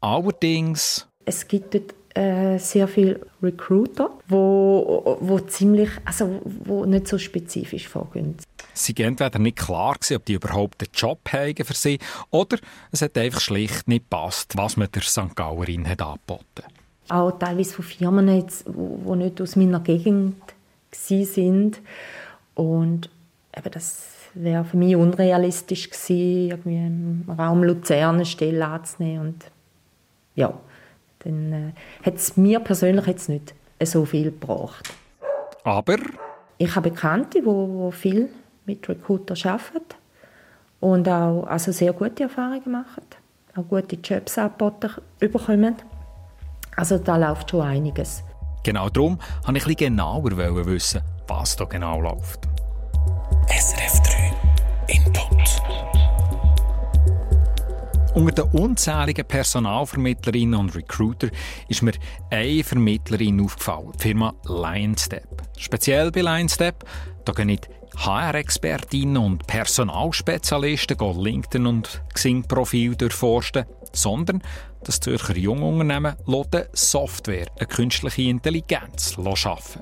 Allerdings... 0.00 1.08
Es 1.24 1.46
gibt 1.46 1.74
dort 1.74 1.94
äh, 2.14 2.58
sehr 2.58 2.88
viele 2.88 3.20
Recruiter, 3.42 4.10
wo, 4.28 5.16
wo 5.20 5.38
ziemlich, 5.40 5.90
also 6.04 6.40
wo 6.44 6.84
nicht 6.84 7.08
so 7.08 7.16
spezifisch 7.18 7.88
vorgehen. 7.88 8.36
Sie 8.74 8.96
waren 8.98 9.08
entweder 9.08 9.38
nicht 9.38 9.58
klar 9.58 9.94
gewesen, 9.94 10.16
ob 10.16 10.24
die 10.24 10.34
überhaupt 10.34 10.82
einen 10.82 10.92
Job 10.94 11.20
haben 11.32 11.64
für 11.64 11.74
sie, 11.74 11.98
oder 12.30 12.58
es 12.90 13.02
hat 13.02 13.16
einfach 13.16 13.40
schlicht 13.40 13.88
nicht 13.88 14.10
passt, 14.10 14.56
was 14.56 14.76
man 14.76 14.88
der 14.92 15.02
St. 15.02 15.34
Gallerin 15.34 15.88
hat 15.88 16.02
angeboten. 16.02 16.64
Auch 17.08 17.32
teilweise 17.38 17.74
von 17.74 17.84
Firmen, 17.84 18.26
die 18.26 19.16
nicht 19.16 19.40
aus 19.40 19.56
meiner 19.56 19.80
Gegend 19.80 20.36
sind 20.94 21.80
und 22.54 23.10
eben 23.56 23.70
das 23.70 24.08
wäre 24.34 24.64
für 24.64 24.76
mich 24.76 24.96
unrealistisch 24.96 25.90
gewesen, 25.90 26.50
irgendwie 26.50 26.86
im 26.86 27.24
Raum 27.38 27.62
Luzern 27.62 28.16
eine 28.16 28.24
Stelle 28.24 28.66
anzunehmen 28.66 29.20
und 29.20 29.44
ja, 30.34 30.54
dann 31.20 31.52
äh, 31.52 31.72
hat 32.04 32.14
es 32.14 32.36
mir 32.36 32.60
persönlich 32.60 33.06
jetzt 33.06 33.28
nicht 33.28 33.54
so 33.82 34.04
viel 34.04 34.30
gebracht. 34.30 34.92
Aber? 35.64 35.96
Ich 36.58 36.74
habe 36.74 36.90
Bekannte, 36.90 37.40
die 37.40 37.46
wo, 37.46 37.68
wo 37.68 37.90
viel 37.90 38.28
mit 38.64 38.88
Recruiter 38.88 39.34
arbeiten 39.50 39.96
und 40.80 41.08
auch 41.08 41.44
also 41.44 41.72
sehr 41.72 41.92
gute 41.92 42.24
Erfahrungen 42.24 42.70
machen, 42.70 43.04
auch 43.56 43.64
gute 43.68 43.96
Jobs 43.96 44.38
angeboten 44.38 44.90
bekommen. 45.18 45.76
Also 46.76 46.98
da 46.98 47.16
läuft 47.16 47.50
schon 47.50 47.62
einiges. 47.62 48.22
Genau 48.62 48.88
darum 48.88 49.18
wollte 49.44 49.58
ich 49.58 49.64
bisschen 49.64 49.76
genauer 49.76 50.36
wissen, 50.66 51.02
was 51.26 51.56
da 51.56 51.64
genau 51.64 52.00
läuft. 52.00 52.48
SRF 53.48 54.00
3 54.00 54.32
Input. 54.88 55.62
Unter 58.14 58.44
den 58.44 58.60
unzähligen 58.60 59.24
Personalvermittlerinnen 59.24 60.60
und 60.60 60.76
Recruiter 60.76 61.28
ist 61.68 61.82
mir 61.82 61.92
eine 62.30 62.62
Vermittlerin 62.62 63.40
aufgefallen, 63.40 63.92
die 63.96 64.02
Firma 64.02 64.34
LionStep. 64.44 65.42
Speziell 65.56 66.12
bei 66.12 66.20
LionStep, 66.20 66.84
da 67.24 67.32
gehen 67.32 67.46
nicht 67.46 67.68
HR-Expertinnen 67.96 69.16
und 69.16 69.46
Personalspezialisten 69.46 70.96
LinkedIn 71.20 71.66
und 71.66 72.02
Xing-Profil 72.14 72.96
durchforsten, 72.96 73.64
sondern 73.92 74.42
das 74.84 75.00
Zürcher 75.00 75.36
Jungunternehmen 75.36 76.16
lässt 76.26 76.68
Software, 76.72 77.46
eine 77.58 77.66
künstliche 77.66 78.22
Intelligenz, 78.22 79.16
arbeiten. 79.16 79.80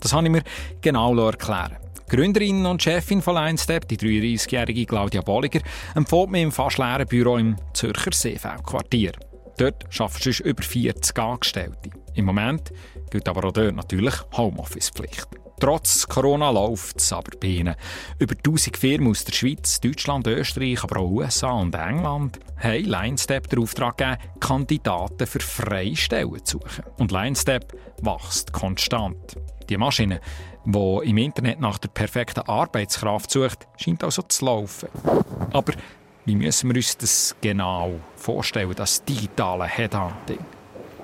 Das 0.00 0.12
habe 0.12 0.26
ich 0.26 0.32
mir 0.32 0.42
genau 0.80 1.16
erklären. 1.26 1.76
Gründerin 2.08 2.64
und 2.66 2.82
Chefin 2.82 3.20
von 3.20 3.34
LineStep, 3.34 3.88
die 3.88 3.96
33-jährige 3.96 4.86
Claudia 4.86 5.22
Bolliger, 5.22 5.60
empfiehlt 5.94 6.30
mir 6.30 6.42
im 6.42 6.52
fast 6.52 6.78
leeren 6.78 7.06
Büro 7.06 7.36
im 7.36 7.56
Zürcher 7.72 8.12
Seefeld-Quartier. 8.12 9.12
Dort 9.58 9.84
arbeiten 9.98 10.44
über 10.44 10.62
40 10.62 11.18
Angestellte. 11.18 11.90
Im 12.14 12.26
Moment 12.26 12.72
gilt 13.10 13.28
aber 13.28 13.48
auch 13.48 13.52
dort 13.52 13.74
natürlich 13.74 14.14
Homeoffice-Pflicht. 14.36 15.26
Trotz 15.58 16.06
Corona 16.06 16.50
läuft 16.50 16.98
es 16.98 17.12
aber 17.12 17.32
bei 17.40 17.48
ihnen. 17.48 17.74
Über 18.18 18.34
1000 18.34 18.76
Firmen 18.76 19.10
aus 19.10 19.24
der 19.24 19.32
Schweiz, 19.32 19.80
Deutschland, 19.80 20.26
Österreich, 20.26 20.84
aber 20.84 21.00
auch 21.00 21.10
USA 21.10 21.52
und 21.52 21.74
England 21.74 22.38
haben 22.58 22.84
LineStep 22.84 23.48
den 23.48 23.60
Auftrag 23.60 23.96
gegeben, 23.96 24.18
Kandidaten 24.38 25.26
für 25.26 25.40
freie 25.40 25.96
Stellen 25.96 26.44
zu 26.44 26.58
suchen. 26.58 26.84
Und 26.98 27.10
LineStep 27.10 27.72
wächst 28.02 28.52
konstant. 28.52 29.36
Die 29.68 29.78
Maschine, 29.78 30.20
die 30.64 31.00
im 31.04 31.16
Internet 31.16 31.60
nach 31.60 31.78
der 31.78 31.88
perfekten 31.88 32.40
Arbeitskraft 32.40 33.30
sucht, 33.30 33.66
scheint 33.76 34.04
also 34.04 34.22
zu 34.22 34.44
laufen. 34.44 34.88
Aber 35.52 35.72
wie 36.26 36.36
müssen 36.36 36.68
wir 36.68 36.76
uns 36.76 36.98
das 36.98 37.34
genau 37.40 37.94
vorstellen, 38.16 38.74
das 38.76 39.02
digitale 39.04 39.64
Headhunting? 39.64 40.38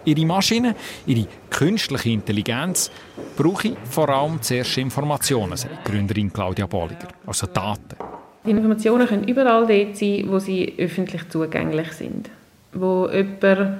Ihre 0.04 0.26
Maschine, 0.26 0.74
ihre 1.06 1.28
künstliche 1.48 2.10
Intelligenz, 2.10 2.90
brauche 3.36 3.68
ich 3.68 3.74
vor 3.84 4.08
allem 4.08 4.40
zuerst 4.42 4.76
Informationen, 4.78 5.56
sagt 5.56 5.84
Gründerin 5.84 6.32
Claudia 6.32 6.66
Bolliger, 6.66 7.08
also 7.26 7.46
Daten. 7.46 7.96
Die 8.44 8.50
Informationen 8.50 9.06
können 9.06 9.28
überall 9.28 9.66
dort 9.66 9.96
sein, 9.96 10.24
wo 10.28 10.38
sie 10.38 10.74
öffentlich 10.78 11.28
zugänglich 11.28 11.92
sind. 11.92 12.28
Wo 12.72 13.08
jemand 13.08 13.78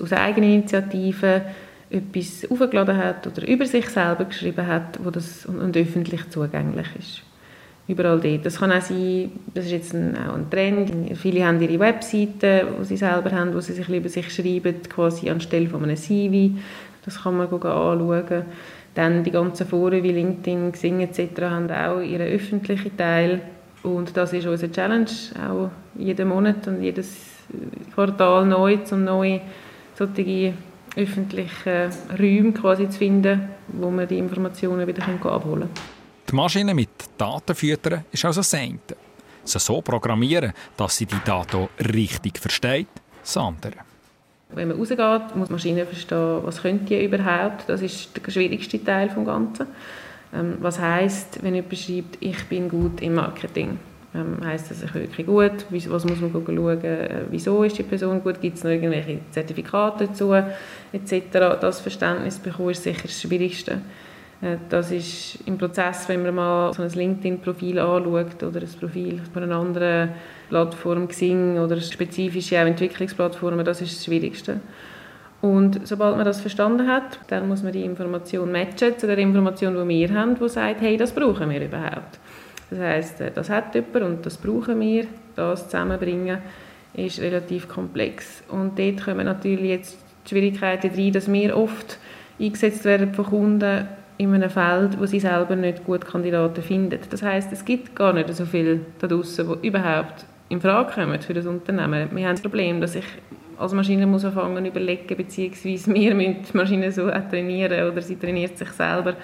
aus 0.00 0.12
eigener 0.12 0.46
Initiative 0.46 1.42
etwas 1.88 2.50
aufgeladen 2.50 2.96
hat 2.96 3.26
oder 3.26 3.46
über 3.46 3.64
sich 3.64 3.88
selber 3.88 4.24
geschrieben 4.24 4.66
hat 4.66 4.98
wo 5.02 5.10
das 5.10 5.46
und 5.46 5.76
öffentlich 5.76 6.28
zugänglich 6.30 6.88
ist 6.98 7.22
überall 7.88 8.20
dort. 8.20 8.44
Das 8.44 8.58
kann 8.58 8.72
auch 8.72 8.80
sein, 8.80 9.30
das 9.54 9.66
ist 9.66 9.70
jetzt 9.70 9.94
ein, 9.94 10.16
auch 10.16 10.34
ein 10.34 10.50
Trend, 10.50 11.16
viele 11.16 11.46
haben 11.46 11.60
ihre 11.60 11.78
Webseiten, 11.78 12.66
die 12.80 12.84
sie 12.84 12.96
selber 12.96 13.30
haben, 13.30 13.54
wo 13.54 13.60
sie 13.60 13.74
sich 13.74 13.88
über 13.88 14.08
sich 14.08 14.32
schreiben, 14.34 14.82
quasi 14.88 15.30
anstelle 15.30 15.68
von 15.68 15.82
einem 15.82 15.96
CV. 15.96 16.50
Das 17.06 17.22
kann 17.22 17.38
man 17.38 17.46
anschauen. 17.46 18.44
Dann 18.94 19.24
die 19.24 19.30
ganzen 19.30 19.66
Foren 19.66 20.02
wie 20.02 20.12
LinkedIn, 20.12 20.72
Xing 20.72 21.00
etc. 21.00 21.42
haben 21.42 21.70
auch 21.70 22.00
ihren 22.00 22.26
öffentlichen 22.26 22.96
Teil. 22.96 23.40
Und 23.82 24.16
das 24.16 24.32
ist 24.32 24.46
unsere 24.46 24.72
Challenge, 24.72 25.06
auch 25.46 25.70
jeden 25.96 26.28
Monat 26.28 26.66
und 26.66 26.82
jedes 26.82 27.14
Quartal 27.94 28.46
neu, 28.46 28.78
um 28.90 29.04
neue 29.04 29.40
solche 29.94 30.54
öffentliche 30.96 31.90
Räume 32.18 32.52
quasi 32.52 32.88
zu 32.88 32.98
finden, 32.98 33.48
wo 33.68 33.90
man 33.90 34.08
die 34.08 34.18
Informationen 34.18 34.86
wieder 34.86 35.06
abholen 35.06 35.60
können. 35.60 35.70
Die 36.28 36.34
Maschine 36.34 36.74
mit 36.74 36.88
Daten 37.16 37.54
füttern 37.54 38.04
ist 38.10 38.24
also 38.24 38.40
das 38.40 38.54
eine. 38.54 38.78
Sie 39.44 39.58
so 39.58 39.80
programmieren, 39.80 40.52
dass 40.76 40.96
sie 40.96 41.06
die 41.06 41.20
Daten 41.24 41.68
richtig 41.78 42.38
versteht, 42.38 42.88
das 43.22 43.36
andere. 43.36 43.74
Wenn 44.50 44.68
man 44.68 44.78
rausgeht, 44.78 45.34
muss 45.34 45.48
die 45.48 45.52
Maschine 45.52 45.86
verstehen, 45.86 46.40
was 46.42 46.62
könnte 46.62 46.84
die 46.84 47.04
überhaupt. 47.04 47.68
Das 47.68 47.82
ist 47.82 48.10
der 48.16 48.30
schwierigste 48.30 48.82
Teil 48.82 49.08
des 49.08 49.24
Ganzen. 49.24 49.66
Ähm, 50.34 50.54
was 50.60 50.78
heißt, 50.78 51.42
wenn 51.42 51.54
jemand 51.54 51.76
schreibt, 51.76 52.18
ich 52.20 52.44
bin 52.44 52.68
gut 52.68 53.00
im 53.00 53.14
Marketing? 53.14 53.78
Ähm, 54.14 54.38
heißt 54.44 54.70
das 54.70 54.82
wirklich 54.94 55.26
gut? 55.26 55.66
Was 55.70 56.04
muss 56.04 56.20
man 56.20 56.32
schauen? 56.32 56.84
Äh, 56.84 57.22
wieso 57.30 57.64
ist 57.64 57.76
die 57.76 57.82
Person 57.82 58.22
gut? 58.22 58.40
Gibt 58.40 58.56
es 58.56 58.64
noch 58.64 58.70
irgendwelche 58.70 59.18
Zertifikate 59.30 60.06
dazu? 60.06 60.32
Etc. 60.92 61.22
Das 61.60 61.80
Verständnis 61.80 62.38
bekommen 62.38 62.70
ist 62.70 62.82
sicher 62.82 63.02
das 63.02 63.20
Schwierigste. 63.20 63.80
Äh, 64.42 64.56
das 64.68 64.90
ist 64.90 65.38
im 65.46 65.58
Prozess, 65.58 66.08
wenn 66.08 66.22
man 66.22 66.34
mal 66.34 66.72
so 66.72 66.82
ein 66.82 66.90
LinkedIn-Profil 66.90 67.78
anschaut 67.78 68.42
oder 68.42 68.60
ein 68.60 68.78
Profil 68.78 69.20
von 69.32 69.42
einer 69.42 69.56
anderen 69.56 70.10
Plattform, 70.48 71.08
Xing 71.08 71.58
oder 71.58 71.80
spezifische 71.80 72.56
Entwicklungsplattformen, 72.56 73.64
das 73.64 73.80
ist 73.80 73.96
das 73.96 74.04
Schwierigste. 74.04 74.60
Und 75.42 75.86
sobald 75.86 76.16
man 76.16 76.24
das 76.24 76.40
verstanden 76.40 76.88
hat, 76.88 77.20
dann 77.28 77.48
muss 77.48 77.62
man 77.62 77.72
die 77.72 77.84
Information 77.84 78.50
matchen 78.50 78.98
zu 78.98 79.06
der 79.06 79.18
Information, 79.18 79.74
die 79.74 79.88
wir 79.88 80.14
haben, 80.14 80.34
die 80.34 80.48
sagt, 80.48 80.80
hey, 80.80 80.96
das 80.96 81.12
brauchen 81.12 81.50
wir 81.50 81.62
überhaupt. 81.62 82.18
Das 82.70 82.78
heißt, 82.78 83.20
äh, 83.20 83.30
das 83.32 83.50
hat 83.50 83.74
jemand 83.74 84.02
und 84.02 84.26
das 84.26 84.36
brauchen 84.36 84.80
wir, 84.80 85.06
das 85.34 85.64
zusammenbringen, 85.64 86.38
ist 86.94 87.20
relativ 87.20 87.68
komplex. 87.68 88.42
Und 88.48 88.78
dort 88.78 89.04
kommen 89.04 89.26
natürlich 89.26 89.70
jetzt 89.70 89.98
die 90.24 90.30
Schwierigkeiten 90.30 90.90
rein, 90.90 91.12
dass 91.12 91.30
wir 91.30 91.56
oft 91.56 91.98
eingesetzt 92.40 92.84
werden 92.84 93.12
von 93.14 93.26
Kunden, 93.26 93.88
in 94.18 94.34
einem 94.34 94.50
Feld, 94.50 94.98
wo 94.98 95.06
sie 95.06 95.20
selber 95.20 95.56
nicht 95.56 95.84
gut 95.84 96.04
Kandidaten 96.06 96.62
findet. 96.62 97.12
Das 97.12 97.22
heißt, 97.22 97.52
es 97.52 97.64
gibt 97.64 97.94
gar 97.94 98.12
nicht 98.12 98.32
so 98.34 98.46
viel 98.46 98.80
da 98.98 99.06
draussen, 99.06 99.56
die 99.62 99.68
überhaupt 99.68 100.24
in 100.48 100.60
Frage 100.60 100.92
kommen 100.92 101.20
für 101.20 101.34
das 101.34 101.46
Unternehmen. 101.46 102.08
Wir 102.12 102.26
haben 102.26 102.34
das 102.34 102.42
Problem, 102.42 102.80
dass 102.80 102.94
ich 102.94 103.04
als 103.58 103.72
Maschine 103.72 104.06
muss 104.06 104.24
anfangen 104.24 104.64
überlegen, 104.64 105.16
beziehungsweise 105.16 105.92
wir 105.94 106.14
müssen 106.14 106.42
die 106.42 106.56
Maschine 106.56 106.92
so 106.92 107.08
trainieren 107.08 107.90
oder 107.90 108.02
sie 108.02 108.16
trainiert 108.16 108.56
sich 108.56 108.70
selber, 108.70 109.14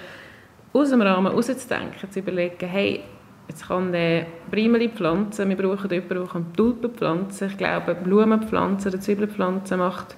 aus 0.73 0.89
dem 0.89 1.01
Rahmen 1.01 1.31
rauszudenken, 1.31 2.09
zu 2.09 2.19
überlegen, 2.19 2.67
hey, 2.67 3.01
jetzt 3.47 3.67
kann 3.67 3.91
der 3.91 4.25
Primeli 4.49 4.89
pflanzen, 4.89 5.49
wir 5.49 5.55
brauchen 5.55 5.89
jemanden, 5.91 6.25
der 6.25 6.53
Tulpen 6.55 6.91
pflanzen 6.91 7.49
Ich 7.49 7.57
glaube, 7.57 7.95
Blumen 7.95 8.41
pflanzen 8.41 8.89
oder 8.89 8.99
Zwiebeln 8.99 9.29
pflanzen 9.29 9.79
macht 9.79 10.15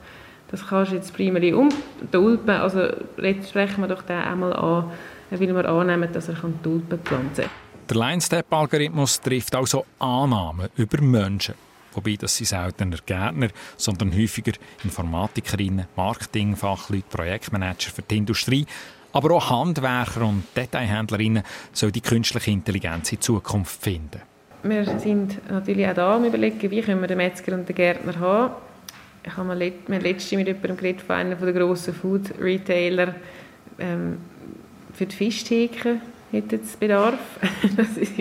das 0.55 0.67
kannst 0.67 0.91
du 0.91 0.95
jetzt 0.95 1.13
primär 1.13 1.57
umtulpen. 1.57 2.49
Also 2.49 2.87
jetzt 3.21 3.49
sprechen 3.49 3.81
wir 3.81 3.87
doch 3.87 4.03
den 4.03 4.17
einmal 4.17 4.53
an, 4.53 4.85
weil 5.29 5.39
wir 5.39 5.65
annehmen, 5.65 6.11
dass 6.13 6.29
er 6.29 6.35
Tulpen 6.35 6.99
pflanzen 6.99 7.43
kann. 7.43 7.51
Der 7.89 7.97
Line-Step-Algorithmus 7.97 9.19
trifft 9.19 9.53
also 9.53 9.85
Annahmen 9.99 10.69
über 10.77 11.01
Menschen. 11.01 11.55
Wobei 11.93 12.15
das 12.15 12.37
sind 12.37 12.47
seltener 12.47 12.97
Gärtner, 13.05 13.49
sondern 13.77 14.13
häufiger 14.13 14.53
Informatikerinnen, 14.83 15.87
Marketingfachleute, 15.95 17.05
Projektmanager 17.09 17.91
für 17.91 18.01
die 18.01 18.17
Industrie, 18.17 18.65
aber 19.13 19.35
auch 19.35 19.49
Handwerker 19.49 20.25
und 20.25 20.43
Detailhändlerinnen 20.55 21.43
soll 21.71 21.91
die 21.91 22.01
künstliche 22.01 22.51
Intelligenz 22.51 23.11
in 23.11 23.21
Zukunft 23.21 23.81
finden. 23.81 24.21
Wir 24.63 24.99
sind 24.99 25.39
natürlich 25.49 25.87
auch 25.87 25.93
da 25.93 26.15
am 26.15 26.25
überlegen, 26.25 26.71
wie 26.71 26.81
können 26.81 26.99
wir 26.99 27.07
den 27.07 27.17
Metzger 27.17 27.53
und 27.53 27.69
den 27.69 27.75
Gärtner 27.75 28.19
haben 28.19 28.53
ich 29.25 29.37
habe 29.37 29.47
mal 29.47 29.57
let, 29.57 29.89
mir 29.89 29.99
letztens 29.99 30.37
mit 30.37 30.47
jemandem 30.47 30.77
geredet 30.77 31.01
von 31.01 31.15
einem 31.15 31.39
der 31.39 31.53
grossen 31.53 31.93
Food-Retailer 31.93 33.15
ähm, 33.79 34.17
für 34.93 35.05
die 35.05 35.15
Fischtheke 35.15 35.97
hätte 36.31 36.57
es 36.57 36.75
Bedarf. 36.75 37.19
ist, 37.99 38.13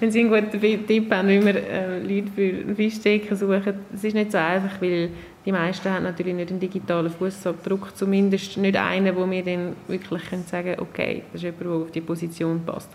wenn 0.00 0.10
Sie 0.10 0.20
einen 0.20 0.30
guten 0.30 0.86
Tipp 0.86 1.10
haben, 1.12 1.28
wie 1.28 1.44
wir 1.44 1.56
äh, 1.56 1.98
Leute 2.00 2.30
für 2.34 2.74
Fischtheke 2.74 3.34
suchen, 3.34 3.74
es 3.94 4.04
ist 4.04 4.14
nicht 4.14 4.32
so 4.32 4.38
einfach, 4.38 4.80
weil 4.80 5.10
Die 5.44 5.52
meisten 5.52 5.90
haben 5.90 6.04
natürlich 6.04 6.34
nicht 6.34 6.50
einen 6.50 6.60
digitalen 6.60 7.10
Fußabdruck, 7.10 7.94
zumindest 7.94 8.56
nicht 8.56 8.76
einen, 8.76 9.14
wo 9.14 9.30
wir 9.30 9.44
dann 9.44 9.76
wirklich 9.88 10.24
können 10.24 10.44
sagen 10.44 10.76
okay, 10.78 11.22
das 11.32 11.42
ist 11.42 11.44
jemand, 11.44 11.60
der 11.60 11.70
auf 11.70 11.90
die 11.90 12.00
Position 12.00 12.62
passt. 12.64 12.90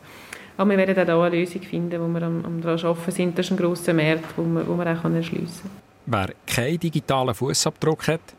Aber 0.57 0.71
wir 0.71 0.77
werden 0.77 0.97
auch 0.97 1.05
da 1.05 1.23
eine 1.23 1.35
Lösung 1.35 1.61
finden, 1.61 2.01
wo 2.01 2.07
wir 2.07 2.23
am, 2.23 2.43
am 2.43 2.59
daran 2.59 2.83
arbeiten 2.83 3.11
sind. 3.11 3.37
Das 3.37 3.45
ist 3.45 3.51
ein 3.51 3.57
grosser 3.57 3.93
Markt, 3.93 4.35
wo 4.35 4.41
man, 4.41 4.67
wo 4.67 4.73
man 4.73 4.87
auch 4.87 5.03
erschliessen 5.03 5.61
kann. 5.63 5.71
Wer 6.11 6.33
keinen 6.47 6.79
digitalen 6.79 7.35
Fußabdruck 7.35 8.07
hat, 8.07 8.33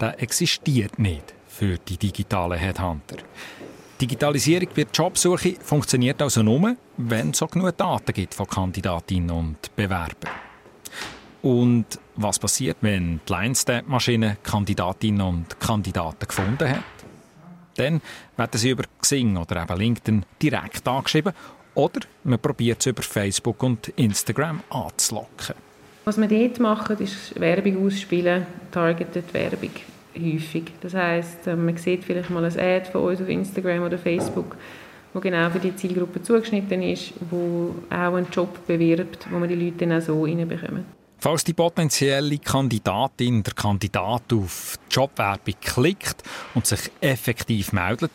der 0.00 0.22
existiert 0.22 0.96
nicht 0.96 1.34
für 1.48 1.76
die 1.76 1.96
digitalen 1.96 2.56
Headhunter. 2.56 3.16
Digitalisierung 4.00 4.68
bei 4.76 4.86
Jobsuche 4.94 5.56
funktioniert 5.60 6.22
also 6.22 6.44
nur, 6.44 6.76
wenn 6.96 7.30
es 7.30 7.38
so 7.38 7.48
genug 7.48 7.76
Daten 7.76 8.12
gibt 8.12 8.32
von 8.32 8.46
Kandidatinnen 8.46 9.30
und 9.30 9.74
Bewerbern. 9.74 10.30
Und 11.42 11.98
was 12.14 12.38
passiert, 12.38 12.76
wenn 12.82 13.20
die 13.28 13.32
Line-Step-Maschine 13.32 14.36
Kandidatinnen 14.44 15.20
und 15.20 15.58
Kandidaten 15.58 16.28
gefunden 16.28 16.70
hat? 16.70 16.84
Dann 17.74 18.00
werden 18.36 18.60
sie 18.60 18.70
über 18.70 18.84
Xing 19.00 19.36
oder 19.36 19.64
eben 19.64 19.76
LinkedIn 19.76 20.24
direkt 20.40 20.86
angeschrieben 20.86 21.32
oder 21.74 22.00
man 22.22 22.38
probiert 22.38 22.82
es 22.82 22.86
über 22.86 23.02
Facebook 23.02 23.60
und 23.64 23.88
Instagram 23.88 24.62
anzulocken. 24.70 25.65
Was 26.08 26.18
wir 26.18 26.28
dort 26.28 26.60
machen, 26.60 26.98
ist 27.00 27.34
Werbung 27.40 27.84
ausspielen, 27.84 28.46
targeted 28.70 29.34
Werbung 29.34 29.72
häufig. 30.16 30.66
Das 30.80 30.94
heisst, 30.94 31.48
ähm, 31.48 31.64
man 31.64 31.76
sieht 31.76 32.04
vielleicht 32.04 32.30
mal 32.30 32.44
ein 32.44 32.56
Ad 32.56 32.88
von 32.92 33.02
uns 33.02 33.20
auf 33.20 33.28
Instagram 33.28 33.82
oder 33.82 33.98
Facebook, 33.98 34.56
wo 35.12 35.18
genau 35.18 35.50
für 35.50 35.58
die 35.58 35.74
Zielgruppe 35.74 36.22
zugeschnitten 36.22 36.80
ist, 36.82 37.12
wo 37.28 37.74
auch 37.90 38.14
einen 38.14 38.28
Job 38.30 38.68
bewirbt, 38.68 39.26
wo 39.32 39.40
man 39.40 39.48
die 39.48 39.56
Leute 39.56 39.84
dann 39.84 40.00
auch 40.00 40.00
so 40.00 40.22
reinbekommen. 40.22 40.84
Falls 41.18 41.42
die 41.42 41.54
potenzielle 41.54 42.38
Kandidatin, 42.38 43.42
der 43.42 43.54
Kandidat 43.54 44.32
auf 44.32 44.78
Jobwerbung 44.88 45.54
klickt 45.60 46.22
und 46.54 46.66
sich 46.66 46.88
effektiv 47.00 47.72
meldet, 47.72 48.12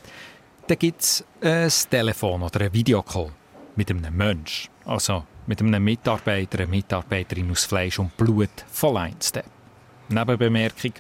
dann 0.68 0.80
gibt 0.80 1.02
es 1.02 1.26
ein 1.42 1.70
Telefon 1.90 2.42
oder 2.42 2.62
ein 2.62 2.74
Videocall 2.74 3.32
mit 3.76 3.92
einem 3.92 4.16
Mensch, 4.16 4.70
also 4.86 5.26
mit 5.48 5.62
einem 5.62 5.84
Mitarbeiter, 5.84 6.60
einer 6.60 6.68
Mitarbeiterin 6.68 7.52
aus 7.52 7.66
Fleisch 7.66 8.00
und 8.00 8.16
Blut 8.18 8.50
von 8.72 8.96
Linestep. 8.96 9.46
Nebenbemerkung, 10.10 10.94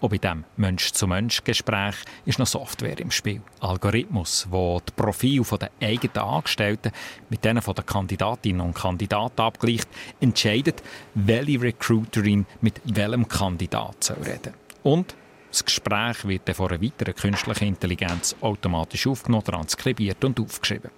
auch 0.00 0.08
bei 0.08 0.18
diesem 0.18 0.44
Mensch-zu-Mensch-Gespräch 0.56 1.94
ist 2.24 2.38
noch 2.38 2.46
Software 2.46 2.98
im 2.98 3.10
Spiel. 3.10 3.40
Algorithmus, 3.60 4.48
wo 4.50 4.80
die 4.80 4.92
Profile 4.96 5.44
der 5.60 5.70
eigenen 5.80 6.18
Angestellten 6.18 6.90
mit 7.28 7.44
denen 7.44 7.62
der 7.62 7.84
Kandidatinnen 7.84 8.60
und 8.60 8.74
Kandidaten 8.74 9.40
abgleicht, 9.40 9.88
entscheidet, 10.20 10.82
welche 11.14 11.62
Recruiterin 11.62 12.46
mit 12.60 12.80
welchem 12.84 13.28
Kandidat 13.28 14.02
soll 14.02 14.22
reden 14.24 14.54
Und 14.82 15.14
das 15.50 15.64
Gespräch 15.64 16.26
wird 16.26 16.48
dann 16.48 16.54
von 16.54 16.70
einer 16.70 16.82
weiteren 16.82 17.14
künstlichen 17.14 17.68
Intelligenz 17.68 18.34
automatisch 18.40 19.06
aufgenommen, 19.06 19.44
transkribiert 19.44 20.24
und 20.24 20.40
aufgeschrieben. 20.40 20.90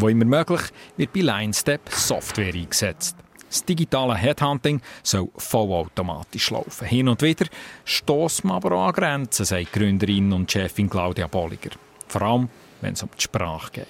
Wo 0.00 0.08
immer 0.08 0.24
möglich, 0.24 0.62
wird 0.96 1.12
bei 1.12 1.20
LineStep 1.20 1.90
Software 1.90 2.54
eingesetzt. 2.54 3.16
Das 3.50 3.64
digitale 3.64 4.14
Headhunting 4.14 4.80
soll 5.02 5.28
vollautomatisch 5.36 6.50
laufen. 6.50 6.86
Hin 6.86 7.08
und 7.08 7.20
wieder 7.20 7.46
stoßt 7.84 8.44
man 8.44 8.56
aber 8.56 8.72
auch 8.76 8.86
an 8.86 8.92
Grenzen, 8.94 9.44
sagt 9.44 9.72
Gründerin 9.72 10.32
und 10.32 10.50
Chefin 10.50 10.88
Claudia 10.88 11.26
Bolliger. 11.26 11.70
Vor 12.08 12.22
allem, 12.22 12.48
wenn 12.80 12.94
es 12.94 13.02
um 13.02 13.10
die 13.14 13.22
Sprache 13.22 13.72
geht. 13.72 13.86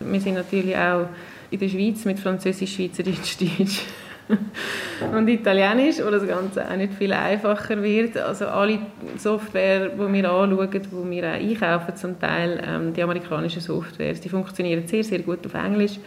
Wir 0.00 0.20
sind 0.20 0.34
natürlich 0.34 0.76
auch 0.76 1.08
in 1.50 1.58
der 1.58 1.68
Schweiz 1.68 2.04
mit 2.04 2.20
Französisch, 2.20 2.76
Schweizerdeutsch, 2.76 3.36
Deutsch 3.38 3.82
und 5.16 5.28
Italienisch, 5.28 5.96
wo 6.04 6.10
das 6.10 6.26
Ganze 6.26 6.68
auch 6.68 6.76
nicht 6.76 6.94
viel 6.94 7.12
einfacher 7.12 7.82
wird. 7.82 8.16
Also 8.16 8.46
alle 8.46 8.78
Software, 9.16 9.88
die 9.88 9.98
wir 9.98 10.30
anschauen, 10.30 10.70
die 10.70 11.10
wir 11.10 11.24
auch 11.24 11.34
einkaufen, 11.34 11.96
zum 11.96 12.20
Teil 12.20 12.62
ähm, 12.66 12.92
die 12.92 13.02
amerikanischen 13.02 13.60
Softwares, 13.60 14.20
die 14.20 14.28
funktionieren 14.28 14.86
sehr, 14.86 15.04
sehr 15.04 15.20
gut 15.20 15.44
auf 15.46 15.54
Englisch. 15.54 15.98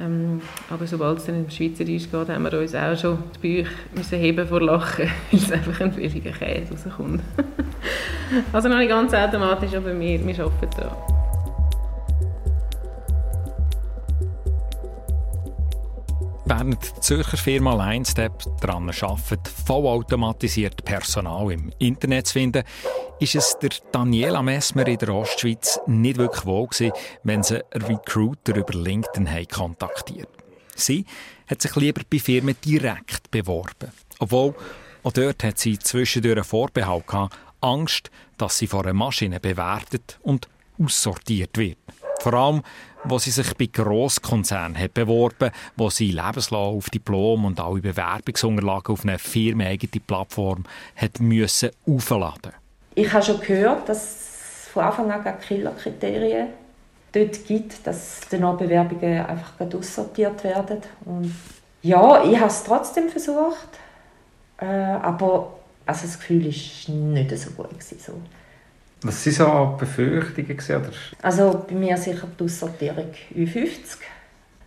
Ähm, 0.00 0.40
aber 0.70 0.86
sobald 0.86 1.18
es 1.18 1.26
dann 1.26 1.44
im 1.44 1.50
Schweizerdeutsch 1.50 2.08
geht, 2.10 2.28
haben 2.28 2.44
wir 2.44 2.60
uns 2.60 2.74
auch 2.74 2.96
schon 2.96 3.18
die 3.34 3.38
Bücher 3.62 3.70
müssen 3.96 4.18
heben 4.18 4.46
vor 4.46 4.62
Lachen, 4.62 5.10
weil 5.32 5.40
es 5.40 5.50
einfach 5.50 5.80
ein 5.80 5.92
billiger 5.92 6.30
Käse 6.30 6.72
rauskommt. 6.72 7.20
also 8.52 8.68
noch 8.68 8.78
nicht 8.78 8.90
ganz 8.90 9.12
automatisch, 9.12 9.74
aber 9.74 9.98
wir, 9.98 10.24
wir 10.24 10.44
arbeiten 10.44 10.70
daran. 10.76 11.17
Während 16.50 16.96
die 16.96 17.00
Zürcher 17.02 17.36
Firma 17.36 17.74
LineStep 17.74 18.32
daran 18.62 18.88
arbeitet, 18.88 19.46
vollautomatisiert 19.66 20.82
Personal 20.82 21.52
im 21.52 21.70
Internet 21.78 22.28
zu 22.28 22.32
finden, 22.32 22.64
ist 23.20 23.34
es 23.34 23.58
der 23.60 23.68
Daniela 23.92 24.40
Messmer 24.40 24.86
in 24.88 24.96
der 24.96 25.10
Ostschweiz 25.10 25.78
nicht 25.86 26.16
wirklich 26.16 26.46
wohl 26.46 26.66
gewesen, 26.68 26.92
wenn 27.22 27.42
sie 27.42 27.62
einen 27.70 27.84
Recruiter 27.84 28.56
über 28.56 28.72
LinkedIn 28.72 29.30
haben 29.30 29.48
kontaktiert. 29.48 30.30
Sie 30.74 31.04
hat 31.48 31.60
sich 31.60 31.76
lieber 31.76 32.00
bei 32.08 32.18
Firmen 32.18 32.56
direkt 32.64 33.30
beworben. 33.30 33.92
Obwohl, 34.18 34.54
auch 35.02 35.12
dort 35.12 35.44
hat 35.44 35.58
sie 35.58 35.78
zwischendurch 35.78 36.36
einen 36.36 36.44
Vorbehalt 36.44 37.06
gehabt, 37.06 37.36
Angst, 37.60 38.10
dass 38.38 38.56
sie 38.56 38.68
von 38.68 38.84
einer 38.86 38.94
Maschine 38.94 39.38
bewertet 39.38 40.18
und 40.22 40.48
aussortiert 40.82 41.58
wird. 41.58 41.76
Vor 42.20 42.34
allem, 42.34 42.62
wo 43.04 43.18
sie 43.18 43.30
sich 43.30 43.54
bei 43.54 43.66
Grosskonzernen 43.66 44.78
hat 44.78 44.94
beworben, 44.94 45.50
wo 45.76 45.88
sie 45.88 46.10
Lebenslauf, 46.10 46.90
Diplom 46.90 47.44
und 47.44 47.60
alle 47.60 47.80
Bewerbungsunterlagen 47.80 48.92
auf 48.92 49.04
eine 49.04 49.18
firmeneigene 49.18 50.02
Plattform 50.04 50.64
hat 50.96 51.20
müssen 51.20 51.70
aufladen. 51.86 52.52
Ich 52.94 53.12
habe 53.12 53.24
schon 53.24 53.40
gehört, 53.40 53.88
dass 53.88 54.02
es 54.02 54.68
von 54.72 54.84
Anfang 54.84 55.10
an 55.10 55.40
Killerkriterien 55.40 56.48
dort 57.12 57.46
gibt, 57.46 57.86
dass 57.86 58.20
die 58.30 58.36
Bewerbungen 58.36 59.24
einfach 59.24 59.52
aussortiert 59.74 60.42
werden. 60.44 60.80
Und 61.04 61.34
ja, 61.82 62.24
ich 62.24 62.36
habe 62.36 62.48
es 62.48 62.64
trotzdem 62.64 63.08
versucht, 63.08 63.68
äh, 64.60 64.66
aber 64.66 65.54
also 65.86 66.02
das 66.02 66.18
Gefühl 66.18 66.44
war 66.44 66.94
nicht 66.94 67.38
so 67.38 67.50
gut. 67.50 67.70
Gewesen, 67.70 67.98
so. 67.98 68.12
Was 69.02 69.26
waren 69.26 69.32
so 69.32 69.76
Befürchtungen? 69.78 70.58
Oder? 70.80 70.90
Also 71.22 71.64
bei 71.68 71.74
mir 71.74 71.96
sicher 71.96 72.26
die 72.38 72.44
Aussortierung 72.44 73.10
U50. 73.34 73.98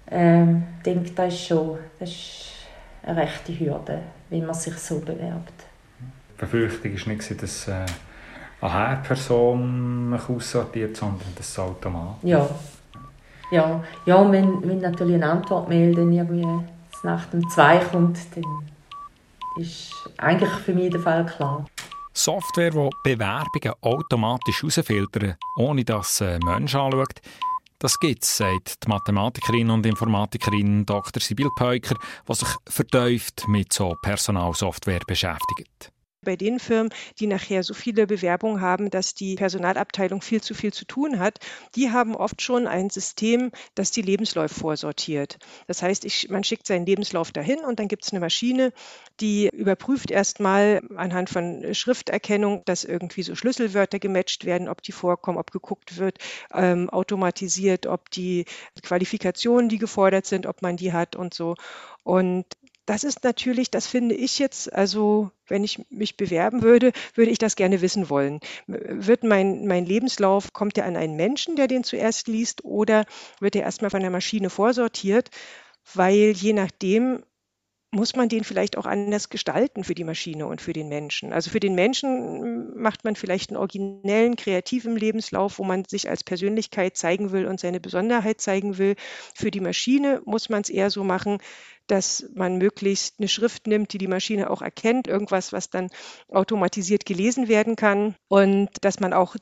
Ähm, 0.10 0.64
ich 0.78 0.84
denke, 0.84 1.12
das 1.12 1.34
ist 1.34 1.48
schon 1.48 1.78
das 2.00 2.10
ist 2.10 2.52
eine 3.04 3.22
rechte 3.22 3.58
Hürde, 3.58 4.00
wenn 4.30 4.46
man 4.46 4.56
sich 4.56 4.76
so 4.78 5.00
bewerbt. 5.00 5.54
Die 6.00 6.40
Befürchtung 6.40 6.94
war 6.94 7.14
nicht, 7.14 7.44
dass 7.44 7.68
äh, 7.68 7.86
eine 8.62 9.02
Person 9.02 10.10
mich 10.12 10.30
aussortiert, 10.30 10.96
sondern 10.96 11.28
das 11.36 11.58
Automat. 11.60 12.16
Ja. 12.24 12.48
Ja, 13.52 13.84
ja 14.06 14.32
wenn, 14.32 14.68
wenn 14.68 14.80
natürlich 14.80 15.16
eine 15.16 15.30
Antwortmail 15.30 15.94
dann 15.94 16.14
irgendwie 16.14 16.48
nach 17.04 17.26
dem 17.28 17.50
2 17.50 17.80
kommt, 17.92 18.18
dann 18.36 18.44
ist 19.58 19.92
eigentlich 20.18 20.50
für 20.50 20.74
mich 20.74 20.92
der 20.92 21.02
Fall 21.02 21.26
klar. 21.26 21.66
Software, 22.14 22.72
die 22.72 22.90
Bewerbungen 23.04 23.74
automatisch 23.82 24.62
herausfiltert, 24.62 25.38
ohne 25.58 25.84
dass 25.86 26.22
ein 26.22 26.40
Mensch 26.44 26.76
anschaut, 26.76 27.22
das 27.80 28.00
gibt 28.00 28.24
es, 28.24 28.38
sagt 28.38 28.84
die 28.84 28.90
Mathematikerin 28.90 29.72
und 29.72 29.86
Informatikerin 29.86 30.86
Dr. 30.86 31.20
Sibyl 31.20 31.50
Peuker, 31.58 31.96
die 32.30 32.34
sich 32.36 32.50
vertieft 32.68 33.48
mit 33.48 33.74
so 33.74 33.96
Personalsoftware 34.04 35.02
beschäftigt 35.08 35.92
bei 36.24 36.36
den 36.36 36.60
Firmen, 36.60 36.94
die 37.20 37.26
nachher 37.26 37.64
so 37.64 37.74
viele 37.74 38.06
Bewerbungen 38.06 38.62
haben, 38.62 38.92
dass 38.92 39.16
die 39.16 39.36
Personalabteilung 39.36 40.22
viel 40.22 40.42
zu 40.42 40.54
viel 40.54 40.72
zu 40.72 40.86
tun 40.86 41.18
hat, 41.18 41.40
die 41.76 41.90
haben 41.90 42.16
oft 42.16 42.42
schon 42.44 42.68
ein 42.68 42.92
System, 42.92 43.52
das 43.74 43.90
die 43.90 44.04
Lebensläufe 44.04 44.54
vorsortiert. 44.54 45.40
Das 45.66 45.82
heißt, 45.82 46.06
ich, 46.06 46.30
man 46.30 46.44
schickt 46.44 46.68
seinen 46.68 46.86
Lebenslauf 46.86 47.32
dahin 47.32 47.62
und 47.62 47.80
dann 47.80 47.88
gibt 47.88 48.06
es 48.06 48.12
eine 48.12 48.20
Maschine, 48.20 48.72
die 49.20 49.50
überprüft 49.52 50.12
erstmal 50.12 50.82
anhand 50.96 51.32
von 51.32 51.74
Schrifterkennung, 51.74 52.62
dass 52.66 52.84
irgendwie 52.84 53.24
so 53.24 53.34
Schlüsselwörter 53.34 53.98
gematcht 53.98 54.46
werden, 54.46 54.70
ob 54.70 54.84
die 54.84 54.92
vorkommen, 54.92 55.40
ob 55.40 55.52
geguckt 55.52 55.98
wird, 55.98 56.20
ähm, 56.54 56.90
automatisiert, 56.92 57.88
ob 57.88 58.12
die 58.12 58.46
Qualifikationen, 58.84 59.70
die 59.70 59.80
gefordert 59.80 60.28
sind, 60.28 60.46
ob 60.46 60.62
man 60.62 60.78
die 60.78 60.94
hat 60.94 61.16
und 61.16 61.34
so. 61.34 61.56
Und 62.04 62.46
das 62.86 63.04
ist 63.04 63.24
natürlich, 63.24 63.72
das 63.72 63.88
finde 63.88 64.16
ich 64.16 64.40
jetzt, 64.40 64.72
also 64.74 65.32
wenn 65.48 65.64
ich 65.64 65.86
mich 65.90 66.18
bewerben 66.18 66.62
würde, 66.62 66.92
würde 67.14 67.32
ich 67.32 67.38
das 67.38 67.56
gerne 67.56 67.82
wissen 67.82 68.10
wollen. 68.10 68.40
Wird 68.68 69.24
mein, 69.24 69.68
mein 69.68 69.86
Lebenslauf, 69.86 70.54
kommt 70.54 70.78
der 70.78 70.86
an 70.86 70.96
einen 70.96 71.16
Menschen, 71.16 71.56
der 71.56 71.68
den 71.68 71.84
zuerst 71.84 72.28
liest, 72.28 72.64
oder 72.66 73.06
wird 73.40 73.56
er 73.56 73.64
erstmal 73.64 73.92
von 73.92 74.02
der 74.02 74.10
Maschine 74.10 74.50
vorsortiert? 74.50 75.30
Weil 75.94 76.32
je 76.32 76.54
nachdem 76.54 77.24
muss 77.94 78.16
man 78.16 78.30
den 78.30 78.46
vielleicht 78.46 78.78
auch 78.78 78.86
anders 78.86 79.30
gestalten 79.30 79.84
für 79.84 79.96
die 79.96 80.06
Maschine 80.06 80.48
und 80.48 80.62
für 80.62 80.72
den 80.72 80.88
Menschen. 80.88 81.34
Also 81.34 81.50
für 81.50 81.60
den 81.60 81.76
Menschen 81.76 82.80
macht 82.82 83.04
man 83.04 83.18
vielleicht 83.18 83.50
einen 83.50 83.58
originellen, 83.58 84.38
kreativen 84.38 84.96
Lebenslauf, 84.96 85.60
wo 85.60 85.66
man 85.66 85.84
sich 85.84 86.10
als 86.10 86.24
Persönlichkeit 86.24 86.96
zeigen 86.96 87.34
will 87.34 87.46
und 87.46 87.60
seine 87.60 87.82
Besonderheit 87.82 88.40
zeigen 88.40 88.78
will. 88.78 88.96
Für 89.36 89.52
die 89.52 89.60
Maschine 89.60 90.22
muss 90.24 90.48
man 90.48 90.62
es 90.62 90.70
eher 90.70 90.90
so 90.90 91.04
machen, 91.04 91.40
dass 91.88 92.30
man 92.34 92.58
möglichst 92.58 93.20
eine 93.20 93.28
Schrift 93.28 93.68
nimmt, 93.68 93.92
die 93.92 93.98
die 93.98 94.08
Maschine 94.08 94.50
auch 94.50 94.62
erkennt, 94.62 95.08
irgendwas, 95.08 95.52
was 95.52 95.70
dann 95.70 95.90
automatisiert 96.30 97.06
gelesen 97.06 97.50
werden 97.50 97.76
kann 97.76 98.16
und 98.30 98.70
dass 98.82 99.02
man 99.02 99.12
auch 99.12 99.36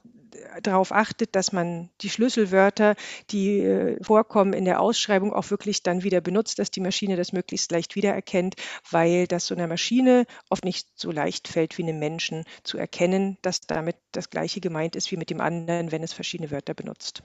darauf 0.61 0.91
achtet, 0.91 1.35
dass 1.35 1.51
man 1.51 1.89
die 2.01 2.09
Schlüsselwörter, 2.09 2.95
die 3.29 3.59
äh, 3.59 4.03
vorkommen 4.03 4.53
in 4.53 4.65
der 4.65 4.79
Ausschreibung, 4.79 5.33
auch 5.33 5.49
wirklich 5.51 5.83
dann 5.83 6.03
wieder 6.03 6.21
benutzt, 6.21 6.59
dass 6.59 6.71
die 6.71 6.81
Maschine 6.81 7.15
das 7.15 7.33
möglichst 7.33 7.71
leicht 7.71 7.95
wiedererkennt, 7.95 8.55
weil 8.89 9.27
das 9.27 9.47
so 9.47 9.55
einer 9.55 9.67
Maschine 9.67 10.25
oft 10.49 10.65
nicht 10.65 10.87
so 10.95 11.11
leicht 11.11 11.47
fällt 11.47 11.77
wie 11.77 11.83
einem 11.83 11.99
Menschen 11.99 12.43
zu 12.63 12.77
erkennen, 12.77 13.37
dass 13.41 13.61
damit 13.61 13.95
das 14.11 14.29
Gleiche 14.29 14.59
gemeint 14.61 14.95
ist 14.95 15.11
wie 15.11 15.17
mit 15.17 15.29
dem 15.29 15.41
anderen, 15.41 15.91
wenn 15.91 16.03
es 16.03 16.13
verschiedene 16.13 16.51
Wörter 16.51 16.73
benutzt. 16.73 17.21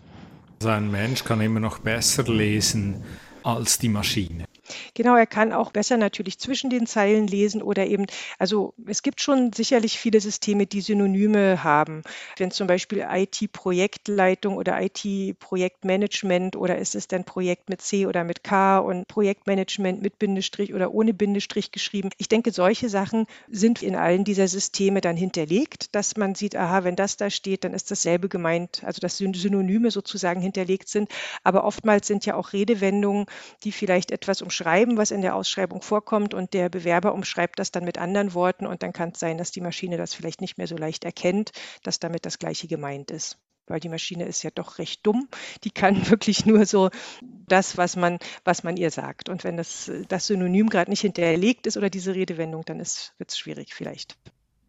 Also 0.61 0.69
ein 0.69 0.91
Mensch 0.91 1.25
kann 1.25 1.41
immer 1.41 1.61
noch 1.61 1.79
besser 1.79 2.25
lesen 2.25 3.05
als 3.43 3.79
die 3.79 3.89
Maschine. 3.89 4.47
Genau, 4.95 5.15
er 5.17 5.27
kann 5.27 5.53
auch 5.53 5.71
besser 5.73 5.97
natürlich 5.97 6.39
zwischen 6.39 6.71
den 6.71 6.87
Zeilen 6.87 7.27
lesen 7.27 7.63
oder 7.63 7.87
eben, 7.87 8.07
also 8.39 8.75
es 8.87 9.03
gibt 9.03 9.21
schon 9.21 9.53
sicherlich 9.53 9.99
viele 9.99 10.21
Systeme, 10.21 10.67
die 10.67 10.81
Synonyme 10.81 11.63
haben. 11.65 12.03
Wenn 12.39 12.51
zum 12.51 12.67
Beispiel 12.67 13.07
IT-Projektleitung 13.09 14.57
oder 14.57 14.81
IT-Projektmanagement 14.81 16.57
oder 16.57 16.79
ist 16.79 16.95
es 16.95 17.09
dann 17.09 17.25
Projekt 17.25 17.69
mit 17.69 17.83
C 17.83 18.07
oder 18.07 18.25
mit 18.25 18.43
K 18.45 18.79
und 18.79 19.07
Projektmanagement 19.09 20.01
mit 20.03 20.19
Bindestrich 20.19 20.73
oder 20.75 20.93
ohne 20.93 21.13
Bindestrich 21.15 21.71
geschrieben. 21.71 22.11
Ich 22.19 22.29
denke, 22.29 22.51
solche 22.53 22.89
Sachen 22.89 23.27
sind 23.49 23.83
in 23.83 23.97
allen 23.97 24.25
dieser 24.25 24.49
Systeme 24.49 25.01
dann 25.01 25.17
hinterlegt, 25.17 25.95
dass 25.95 26.17
man 26.17 26.35
sieht, 26.35 26.57
aha, 26.57 26.85
wenn 26.85 26.97
das 26.97 27.17
da 27.17 27.31
steht, 27.31 27.65
dann 27.65 27.75
ist 27.75 27.91
dasselbe 27.91 28.29
gemeint, 28.29 28.83
also 28.85 29.01
dass 29.01 29.17
Synonyme 29.19 29.91
sozusagen 29.91 30.41
hinterlegt 30.41 30.89
sind. 30.89 31.11
Aber 31.43 31.65
oftmals 31.65 32.07
sind 32.07 32.25
ja 32.27 32.35
auch 32.37 32.53
Redewendungen, 32.53 33.27
die 33.65 33.73
vielleicht 33.73 34.11
etwas 34.11 34.43
um 34.43 34.51
umschreiben, 34.55 34.97
was 34.97 35.11
in 35.11 35.21
der 35.21 35.35
Ausschreibung 35.35 35.83
vorkommt 35.83 36.33
und 36.33 36.55
der 36.55 36.69
Bewerber 36.69 37.13
umschreibt 37.13 37.59
das 37.59 37.73
dann 37.73 37.85
mit 37.85 37.99
anderen 37.99 38.35
Worten 38.35 38.67
und 38.67 38.85
dann 38.85 38.93
kann 38.93 39.11
es 39.11 39.19
sein, 39.19 39.37
dass 39.37 39.51
die 39.51 39.61
Maschine 39.61 39.97
das 39.97 40.15
vielleicht 40.15 40.41
nicht 40.41 40.59
mehr 40.59 40.69
so 40.69 40.77
leicht 40.77 41.05
erkennt, 41.05 41.51
dass 41.83 41.99
damit 41.99 42.25
das 42.25 42.39
Gleiche 42.39 42.69
gemeint 42.69 43.11
ist 43.11 43.39
weil 43.67 43.81
die 43.81 43.89
Maschine 43.89 44.27
ist 44.27 44.43
ja 44.43 44.51
doch 44.51 44.79
recht 44.79 45.07
dumm. 45.07 45.27
Die 45.65 45.71
kann 45.71 46.07
wirklich 46.11 46.45
nur 46.45 46.67
so 46.67 46.91
das, 47.49 47.79
was 47.79 47.97
man, 47.97 48.19
was 48.45 48.63
man 48.63 48.77
ihr 48.77 48.91
sagt. 48.91 49.31
Und 49.31 49.43
wenn 49.43 49.57
das, 49.57 49.91
das 50.09 50.27
Synonym 50.27 50.69
gerade 50.69 50.91
nicht 50.91 51.01
hinterlegt 51.01 51.67
ist 51.67 51.79
oder 51.79 51.89
diese 51.89 52.15
Redewendung, 52.15 52.67
dann 52.67 52.77
wird 52.77 53.31
es 53.31 53.39
schwierig 53.39 53.73
vielleicht. 53.73 54.19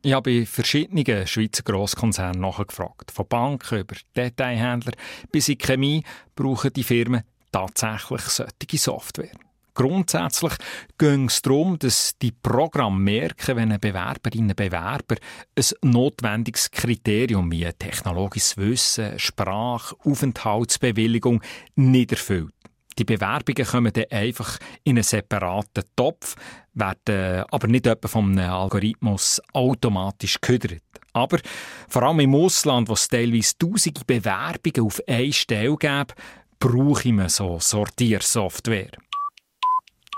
Ich 0.01 0.13
habe 0.13 0.31
bei 0.31 0.45
verschiedenen 0.45 1.27
Schweizer 1.27 1.63
Grosskonzernen 1.63 2.39
nachgefragt. 2.39 3.11
Von 3.11 3.27
Banken 3.27 3.79
über 3.79 3.95
Detailhändler 4.15 4.93
bis 5.29 5.49
in 5.49 5.57
Chemie 5.57 6.05
brauchen 6.33 6.71
die 6.71 6.83
Firmen 6.83 7.23
tatsächlich 7.51 8.21
solche 8.21 8.77
Software. 8.77 9.31
Grundsätzlich 9.75 10.53
ging 10.97 11.25
es 11.25 11.41
darum, 11.41 11.77
dass 11.77 12.17
die 12.21 12.31
Programme 12.31 12.97
merken, 12.97 13.57
wenn 13.57 13.71
eine 13.71 13.79
Bewerberin, 13.79 14.49
ein 14.49 14.55
Bewerber 14.55 15.15
ein 15.55 15.65
notwendiges 15.91 16.71
Kriterium 16.71 17.51
wie 17.51 17.69
technologisches 17.77 18.55
Wissen, 18.55 19.19
Sprache, 19.19 19.93
Aufenthaltsbewilligung 20.05 21.43
nicht 21.75 22.13
erfüllt. 22.13 22.53
Die 22.97 23.03
Bewerbungen 23.03 23.67
kommen 23.67 23.91
dann 23.91 24.05
einfach 24.09 24.57
in 24.85 24.95
einen 24.95 25.03
separaten 25.03 25.83
Topf, 25.97 26.35
werden 26.73 27.43
aber 27.51 27.67
nicht 27.67 27.85
etwa 27.85 28.07
vom 28.07 28.37
Algorithmus 28.37 29.41
automatisch 29.51 30.39
gehüdert. 30.39 30.81
Aber 31.11 31.39
vor 31.89 32.03
allem 32.03 32.21
im 32.21 32.35
Ausland, 32.35 32.87
wo 32.87 32.93
es 32.93 33.09
teilweise 33.09 33.57
tausende 33.57 34.01
Bewerbungen 34.07 34.85
auf 34.85 35.01
eine 35.05 35.33
Stelle 35.33 35.75
gibt, 35.75 36.15
brauche 36.59 37.09
ich 37.09 37.31
so 37.33 37.59
Sortiersoftware. 37.59 38.91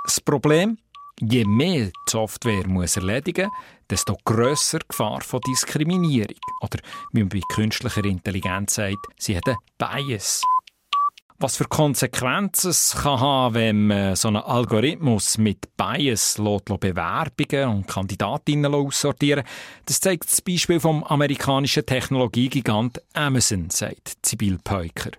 Das 0.08 0.22
Problem, 0.22 0.78
je 1.20 1.43
mehr 1.43 1.88
die 1.88 1.91
Software 2.10 2.65
muss 2.65 2.96
erledigen 2.96 3.48
muss, 3.48 3.58
desto 3.89 4.15
grösser 4.24 4.80
die 4.80 4.88
Gefahr 4.88 5.20
von 5.20 5.41
Diskriminierung. 5.41 6.39
Oder 6.62 6.80
wie 7.12 7.20
man 7.20 7.30
bei 7.30 7.41
künstlicher 7.54 8.06
Intelligenz 8.06 8.76
sagt, 8.76 9.06
sie 9.20 9.36
hat 9.36 9.50
einen 9.50 9.58
Bias. 9.78 10.43
Was 11.39 11.58
für 11.58 11.65
Konsequenzen 11.65 12.70
es 12.70 12.96
kann 12.96 13.20
haben, 13.20 13.56
wenn 13.56 13.88
man 13.88 14.15
so 14.15 14.30
einen 14.30 14.38
Algorithmus 14.38 15.38
mit 15.38 15.76
Bias 15.76 16.38
Bewerbungen 16.38 17.70
und 17.70 17.88
Kandidatinnen 17.88 18.74
aussortieren 18.74 19.43
das 19.86 20.00
zeigt 20.00 20.32
das 20.32 20.41
Beispiel 20.41 20.80
vom 20.80 21.04
amerikanischen 21.04 21.86
Technologiegigant 21.86 23.02
Amazon, 23.13 23.70
sagt 23.70 24.26
Sibyl 24.26 24.58
Peuker. 24.63 25.12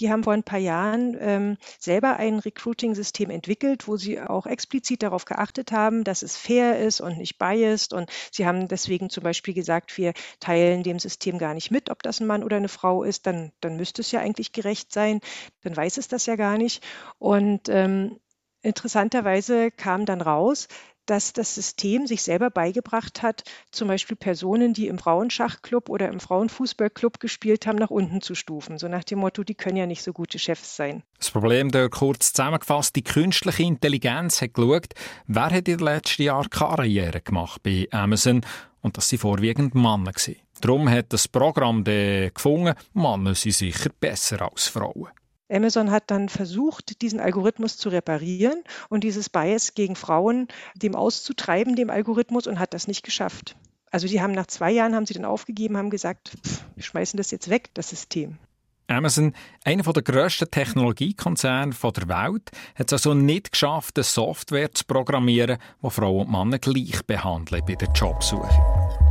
Die 0.00 0.10
haben 0.10 0.24
vor 0.24 0.32
ein 0.32 0.42
paar 0.42 0.58
Jahren 0.58 1.16
ähm, 1.20 1.58
selber 1.78 2.16
ein 2.16 2.38
Recruiting-System 2.38 3.30
entwickelt, 3.30 3.86
wo 3.86 3.96
sie 3.96 4.20
auch 4.20 4.46
explizit 4.46 5.02
darauf 5.02 5.26
geachtet 5.26 5.72
haben, 5.72 6.04
dass 6.04 6.22
es 6.22 6.36
fair 6.36 6.78
ist 6.80 7.00
und 7.00 7.18
nicht 7.18 7.38
biased. 7.38 7.92
Und 7.92 8.10
sie 8.32 8.46
haben 8.46 8.66
deswegen 8.66 9.10
zum 9.10 9.22
Beispiel 9.22 9.52
gesagt, 9.52 9.96
wir 9.98 10.14
teilen 10.40 10.82
dem 10.82 10.98
System 10.98 11.38
gar 11.38 11.52
nicht 11.52 11.70
mit, 11.70 11.90
ob 11.90 12.02
das 12.02 12.20
ein 12.20 12.26
Mann 12.26 12.42
oder 12.42 12.56
eine 12.56 12.68
Frau 12.68 13.02
ist. 13.02 13.26
Dann, 13.26 13.52
dann 13.60 13.76
müsste 13.76 14.00
es 14.00 14.10
ja 14.10 14.20
eigentlich 14.20 14.52
gerecht 14.52 14.92
sein. 14.92 15.20
Dann 15.62 15.76
weiß 15.76 15.98
es 15.98 16.08
das 16.08 16.24
ja 16.26 16.36
gar 16.36 16.56
nicht. 16.56 16.82
Und 17.18 17.68
ähm, 17.68 18.18
interessanterweise 18.62 19.70
kam 19.70 20.06
dann 20.06 20.20
raus, 20.20 20.68
dass 21.10 21.32
das 21.32 21.56
System 21.56 22.06
sich 22.06 22.22
selber 22.22 22.50
beigebracht 22.50 23.20
hat, 23.22 23.42
zum 23.72 23.88
Beispiel 23.88 24.16
Personen, 24.16 24.74
die 24.74 24.86
im 24.86 24.98
Frauenschachclub 24.98 25.88
oder 25.88 26.08
im 26.08 26.20
Frauenfußballclub 26.20 27.18
gespielt 27.18 27.66
haben, 27.66 27.78
nach 27.78 27.90
unten 27.90 28.20
zu 28.20 28.36
stufen. 28.36 28.78
So 28.78 28.86
nach 28.86 29.02
dem 29.02 29.18
Motto, 29.18 29.42
die 29.42 29.56
können 29.56 29.76
ja 29.76 29.86
nicht 29.86 30.04
so 30.04 30.12
gute 30.12 30.38
Chefs 30.38 30.76
sein. 30.76 31.02
Das 31.18 31.32
Problem 31.32 31.72
da 31.72 31.88
kurz 31.88 32.32
zusammengefasst, 32.32 32.94
die 32.94 33.02
künstliche 33.02 33.64
Intelligenz 33.64 34.40
hat 34.40 34.54
geschaut, 34.54 34.94
wer 35.26 35.50
hat 35.50 35.68
in 35.68 35.78
den 35.78 35.80
letzten 35.80 36.22
Jahren 36.22 36.48
Karriere 36.48 37.20
gemacht 37.20 37.60
bei 37.64 37.88
Amazon 37.90 38.42
und 38.80 38.96
das 38.96 39.08
sind 39.08 39.18
vorwiegend 39.18 39.74
Männer. 39.74 40.12
Darum 40.60 40.88
hat 40.88 41.12
das 41.12 41.26
Programm 41.26 41.82
gefunden, 41.82 42.74
Männer 42.92 43.34
sind 43.34 43.52
sicher 43.52 43.90
besser 43.98 44.42
als 44.42 44.68
Frauen. 44.68 45.08
Amazon 45.50 45.90
hat 45.90 46.10
dann 46.10 46.28
versucht, 46.28 47.02
diesen 47.02 47.20
Algorithmus 47.20 47.76
zu 47.76 47.88
reparieren 47.88 48.62
und 48.88 49.04
dieses 49.04 49.28
Bias 49.28 49.74
gegen 49.74 49.96
Frauen 49.96 50.48
dem 50.74 50.94
auszutreiben, 50.94 51.76
dem 51.76 51.90
Algorithmus, 51.90 52.46
und 52.46 52.58
hat 52.58 52.74
das 52.74 52.86
nicht 52.86 53.02
geschafft. 53.02 53.56
Also 53.90 54.06
die 54.06 54.20
haben 54.20 54.32
nach 54.32 54.46
zwei 54.46 54.70
Jahren 54.70 54.94
haben 54.94 55.06
sie 55.06 55.14
dann 55.14 55.24
aufgegeben, 55.24 55.76
haben 55.76 55.90
gesagt, 55.90 56.32
pff, 56.46 56.64
wir 56.76 56.84
schmeißen 56.84 57.16
das 57.16 57.30
jetzt 57.30 57.50
weg, 57.50 57.70
das 57.74 57.90
System. 57.90 58.38
Amazon, 58.86 59.34
einer 59.64 59.82
der 59.82 60.02
grössten 60.02 60.50
Technologiekonzerne 60.50 61.74
der 61.74 62.08
Welt, 62.08 62.50
hat 62.74 62.86
es 62.88 62.92
also 62.92 63.14
nicht 63.14 63.52
geschafft, 63.52 63.96
eine 63.96 64.04
Software 64.04 64.72
zu 64.72 64.84
programmieren, 64.84 65.58
die 65.82 65.90
Frauen 65.90 66.26
und 66.26 66.32
Männer 66.32 66.58
gleich 66.58 67.04
behandeln 67.06 67.62
bei 67.66 67.74
der 67.74 67.88
Jobsuche. 67.92 69.09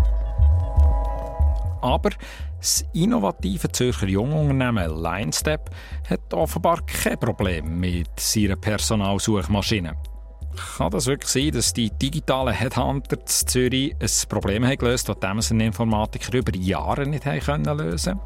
Aber 1.81 2.11
das 2.59 2.85
innovative 2.93 3.71
Zürcher 3.71 4.07
Jungunternehmen 4.07 5.01
LineStep 5.01 5.69
hat 6.09 6.33
offenbar 6.33 6.81
kein 6.85 7.19
Problem 7.19 7.79
mit 7.79 8.19
seiner 8.19 8.57
Personalsuchmaschine. 8.57 9.95
Kann 10.77 10.91
das 10.91 11.07
wirklich 11.07 11.29
sein, 11.29 11.51
dass 11.51 11.73
die 11.73 11.89
digitalen 11.89 12.53
Headhunter 12.53 13.17
in 13.17 13.25
Zürich 13.25 13.95
ein 13.99 14.09
Problem 14.27 14.65
haben 14.65 14.77
gelöst 14.77 15.07
haben, 15.07 15.19
das 15.19 15.29
Amazon 15.29 15.59
Informatiker 15.61 16.37
über 16.37 16.55
Jahre 16.55 17.07
nicht 17.07 17.25
haben 17.25 17.63
lösen 17.77 18.19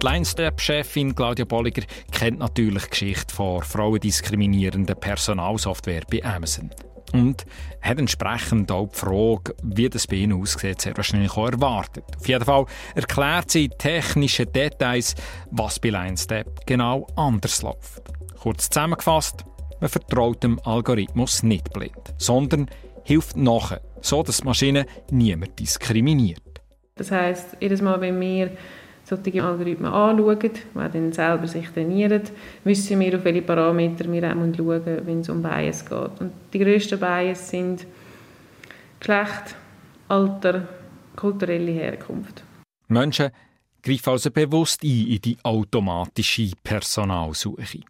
Die 0.00 0.06
LineStep-Chefin 0.06 1.14
Claudia 1.14 1.44
Bolliger 1.44 1.82
kennt 2.10 2.40
natürlich 2.40 2.84
die 2.84 2.90
Geschichte 2.90 3.34
von 3.34 3.62
frauendiskriminierenden 3.62 4.96
Personalsoftware 4.96 6.02
bei 6.10 6.24
Amazon 6.24 6.70
und 7.12 7.44
hat 7.80 7.98
entsprechend 7.98 8.70
auch 8.70 8.88
die 8.88 8.98
Frage, 8.98 9.54
wie 9.62 9.88
das 9.88 10.06
bei 10.06 10.16
Ihnen 10.16 10.40
aussieht, 10.40 10.80
sehr 10.80 10.96
wahrscheinlich 10.96 11.32
auch 11.32 11.50
erwartet. 11.50 12.04
Auf 12.18 12.28
jeden 12.28 12.44
Fall 12.44 12.66
erklärt 12.94 13.50
sie 13.50 13.68
technische 13.68 14.46
Details, 14.46 15.14
was 15.50 15.78
bei 15.78 15.90
LineStep 15.90 16.66
genau 16.66 17.06
anders 17.16 17.62
läuft. 17.62 18.02
Kurz 18.40 18.68
zusammengefasst, 18.68 19.44
man 19.80 19.90
vertraut 19.90 20.42
dem 20.42 20.58
Algorithmus 20.64 21.42
nicht 21.42 21.72
blind, 21.72 22.14
sondern 22.18 22.68
hilft 23.04 23.36
nachher, 23.36 23.80
so 24.00 24.22
dass 24.22 24.38
die 24.38 24.44
Maschine 24.44 24.86
niemand 25.10 25.58
diskriminiert. 25.58 26.40
Das 26.96 27.10
heißt, 27.10 27.58
jedes 27.60 27.82
Mal, 27.82 28.00
wenn 28.00 28.18
wir 28.20 28.50
solche 29.06 29.42
Algorithmen 29.42 29.92
anschauen, 29.92 30.38
die 30.40 30.50
dann 30.74 31.12
selber 31.12 31.46
sich 31.46 31.68
trainieren, 31.68 32.22
wissen 32.64 32.98
wir, 32.98 33.16
auf 33.16 33.24
welche 33.24 33.42
Parameter 33.42 34.10
wir 34.12 34.24
auch 34.24 34.34
schauen 34.34 34.50
müssen, 34.50 35.06
wenn 35.06 35.20
es 35.20 35.28
um 35.28 35.42
Bias 35.42 35.84
geht. 35.84 36.20
Und 36.20 36.32
die 36.52 36.58
grössten 36.58 36.98
Bias 36.98 37.50
sind 37.50 37.86
Geschlecht, 38.98 39.54
Alter, 40.08 40.66
kulturelle 41.14 41.70
Herkunft. 41.70 42.42
Menschen 42.88 43.30
greifen 43.82 44.10
also 44.10 44.30
bewusst 44.30 44.82
ein 44.82 45.06
in 45.06 45.20
die 45.20 45.36
automatische 45.42 46.50
Personalsuche. 46.62 47.80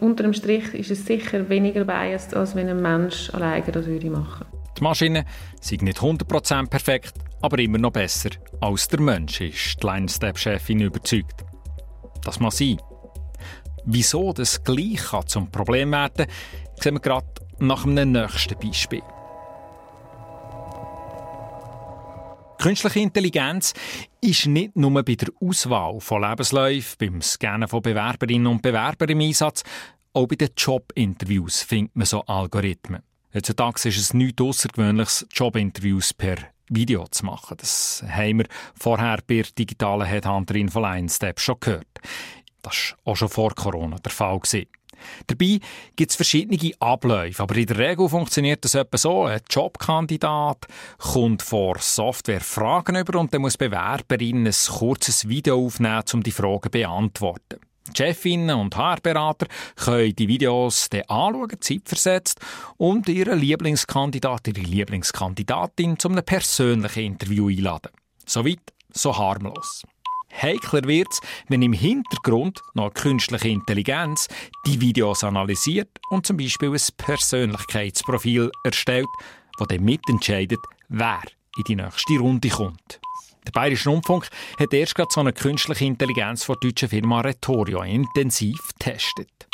Unter 0.00 0.24
dem 0.24 0.32
Strich 0.32 0.74
ist 0.74 0.90
es 0.90 1.06
sicher 1.06 1.48
weniger 1.48 1.84
biased, 1.84 2.34
als 2.34 2.54
wenn 2.54 2.68
ein 2.68 2.82
Mensch 2.82 3.32
alleine 3.32 3.70
das 3.72 3.86
würde 3.86 4.10
machen. 4.10 4.55
Die 4.78 4.82
Maschine 4.82 5.24
sind 5.60 5.82
nicht 5.82 5.98
100% 5.98 6.68
perfekt, 6.68 7.14
aber 7.40 7.58
immer 7.58 7.78
noch 7.78 7.92
besser 7.92 8.30
als 8.60 8.88
der 8.88 9.00
Mensch, 9.00 9.40
ist 9.40 9.82
die 9.82 9.86
Line-Step-Chefin 9.86 10.80
überzeugt. 10.80 11.44
Das 12.24 12.40
muss 12.40 12.58
sein. 12.58 12.78
Wieso 13.84 14.32
das 14.32 14.62
gleich 14.64 15.00
zum 15.26 15.50
Problem 15.50 15.92
werden 15.92 16.26
kann, 16.26 16.34
sehen 16.80 16.94
wir 16.94 17.00
gerade 17.00 17.26
nach 17.58 17.86
einem 17.86 18.12
nächsten 18.12 18.58
Beispiel. 18.58 19.02
Künstliche 22.58 23.00
Intelligenz 23.00 23.74
ist 24.20 24.46
nicht 24.46 24.76
nur 24.76 25.04
bei 25.04 25.14
der 25.14 25.28
Auswahl 25.40 26.00
von 26.00 26.22
Lebensläufen, 26.22 26.96
beim 26.98 27.22
Scannen 27.22 27.68
von 27.68 27.82
Bewerberinnen 27.82 28.48
und 28.48 28.62
Bewerbern 28.62 29.10
im 29.10 29.20
Einsatz, 29.20 29.62
auch 30.12 30.26
bei 30.26 30.36
den 30.36 30.48
Jobinterviews 30.56 31.62
findet 31.62 31.94
man 31.94 32.06
so 32.06 32.22
Algorithmen. 32.22 33.02
Heutzutage 33.36 33.90
ist 33.90 33.98
es 33.98 34.14
nichts 34.14 34.40
Außergewöhnliches, 34.40 35.26
Jobinterviews 35.30 36.14
per 36.14 36.36
Video 36.70 37.04
zu 37.10 37.26
machen. 37.26 37.58
Das 37.58 38.02
haben 38.08 38.38
wir 38.38 38.46
vorher 38.74 39.18
bei 39.26 39.42
der 39.42 39.52
digitalen 39.58 40.06
Headhunterin 40.06 40.70
von 40.70 40.84
LineStep 40.84 41.38
schon 41.38 41.60
gehört. 41.60 41.86
Das 42.62 42.94
war 43.04 43.12
auch 43.12 43.16
schon 43.16 43.28
vor 43.28 43.54
Corona 43.54 43.98
der 43.98 44.10
Fall. 44.10 44.40
Dabei 45.26 45.60
gibt 45.96 46.10
es 46.10 46.16
verschiedene 46.16 46.72
Abläufe, 46.78 47.42
aber 47.42 47.56
in 47.56 47.66
der 47.66 47.76
Regel 47.76 48.08
funktioniert 48.08 48.64
das 48.64 48.74
etwa 48.74 48.96
so. 48.96 49.24
Ein 49.24 49.42
Jobkandidat 49.50 50.66
kommt 50.96 51.42
vor 51.42 51.76
Software 51.78 52.40
Fragen 52.40 52.96
über 52.96 53.20
und 53.20 53.34
dann 53.34 53.42
muss 53.42 53.58
die 53.58 53.68
Bewerberin 53.68 54.46
ein 54.46 54.54
kurzes 54.66 55.28
Video 55.28 55.62
aufnehmen, 55.62 56.04
um 56.14 56.22
die 56.22 56.32
Fragen 56.32 56.62
zu 56.62 56.70
beantworten. 56.70 57.60
Chefinnen 57.94 58.56
und 58.56 58.76
HR-Berater 58.76 59.46
können 59.76 60.14
die 60.14 60.28
Videos 60.28 60.88
dann 60.90 61.02
anschauen, 61.02 61.60
zeitversetzt, 61.60 62.40
und 62.76 63.08
ihren 63.08 63.38
Lieblingskandidat, 63.38 64.48
ihre 64.48 64.60
Lieblingskandidatin 64.60 65.98
zu 65.98 66.08
einem 66.08 66.24
persönlichen 66.24 67.04
Interview 67.04 67.48
einladen. 67.48 67.90
Soweit, 68.24 68.72
so 68.92 69.16
harmlos. 69.16 69.82
Heikler 70.30 70.84
wird 70.84 71.08
es, 71.10 71.20
wenn 71.48 71.62
im 71.62 71.72
Hintergrund 71.72 72.60
noch 72.74 72.92
künstliche 72.92 73.48
Intelligenz 73.48 74.28
die 74.66 74.80
Videos 74.80 75.24
analysiert 75.24 75.88
und 76.10 76.26
zum 76.26 76.36
Beispiel 76.36 76.70
ein 76.70 76.80
Persönlichkeitsprofil 76.96 78.50
erstellt, 78.64 79.08
das 79.58 79.68
dann 79.68 79.84
mitentscheidet, 79.84 80.60
wer 80.88 81.22
in 81.56 81.64
die 81.64 81.76
nächste 81.76 82.18
Runde 82.18 82.48
kommt. 82.48 83.00
Der 83.46 83.52
Bayerische 83.52 83.90
Rundfunk 83.90 84.28
hat 84.58 84.74
erst 84.74 84.96
gerade 84.96 85.10
so 85.12 85.20
eine 85.20 85.32
künstliche 85.32 85.84
Intelligenz 85.84 86.42
von 86.42 86.56
der 86.60 86.70
deutschen 86.70 86.88
Firma 86.88 87.20
Retorio 87.20 87.82
intensiv 87.82 88.58
getestet. 88.78 89.48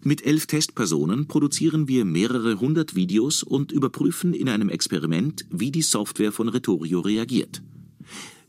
Mit 0.00 0.24
elf 0.24 0.46
Testpersonen 0.46 1.26
produzieren 1.26 1.88
wir 1.88 2.04
mehrere 2.04 2.60
hundert 2.60 2.94
Videos 2.94 3.42
und 3.42 3.72
überprüfen 3.72 4.34
in 4.34 4.48
einem 4.48 4.68
Experiment, 4.68 5.46
wie 5.50 5.72
die 5.72 5.82
Software 5.82 6.32
von 6.32 6.48
Retorio 6.48 7.00
reagiert. 7.00 7.62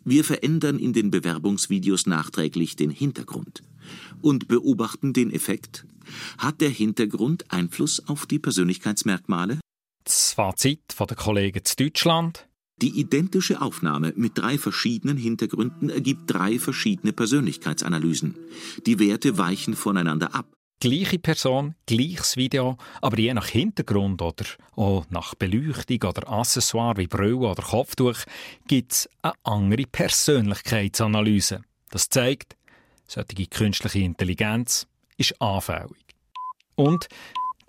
Wir 0.04 0.24
verändern 0.24 0.78
in 0.78 0.94
den 0.94 1.10
Bewerbungsvideos 1.10 2.06
nachträglich 2.06 2.76
den 2.76 2.90
Hintergrund 2.90 3.62
und 4.22 4.48
beobachten 4.48 5.14
den 5.14 5.32
Effekt. 5.32 5.86
Hat 6.38 6.62
der 6.62 6.70
Hintergrund 6.70 7.52
Einfluss 7.52 8.08
auf 8.08 8.26
die 8.26 8.40
Persönlichkeitsmerkmale? 8.40 9.60
Das 10.04 10.34
Fazit 10.34 10.94
von 10.94 11.08
der 11.08 11.18
Kollegen 11.18 11.64
zu 11.64 11.76
Deutschland. 11.78 12.49
Die 12.82 13.00
identische 13.00 13.62
Aufnahme 13.62 14.14
mit 14.16 14.38
drei 14.38 14.58
verschiedenen 14.58 15.18
Hintergründen 15.18 15.90
ergibt 15.90 16.22
drei 16.28 16.60
verschiedene 16.60 17.12
Persönlichkeitsanalysen. 17.14 18.36
Die 18.86 19.00
Werte 19.00 19.38
weichen 19.38 19.76
voneinander 19.76 20.34
ab 20.34 20.48
gleiche 20.80 21.20
Person, 21.20 21.76
gleiches 21.86 22.38
Video, 22.38 22.78
aber 23.02 23.20
je 23.20 23.34
nach 23.34 23.48
Hintergrund 23.48 24.22
oder 24.22 24.46
auch 24.76 25.06
nach 25.10 25.36
Beleuchtung 25.36 26.10
oder 26.10 26.30
Accessoire 26.30 26.98
wie 26.98 27.08
Brille 27.08 27.36
oder 27.36 27.62
Kopftuch 27.62 28.20
gibt 28.68 28.94
es 28.94 29.10
eine 29.22 29.34
andere 29.44 29.84
Persönlichkeitsanalyse. 29.84 31.62
Das 31.92 32.10
zeigt, 32.10 32.56
solche 33.08 33.48
künstliche 33.48 34.00
Intelligenz 34.00 34.88
ist 35.18 35.40
anfällig. 35.42 35.98
Und 36.76 37.10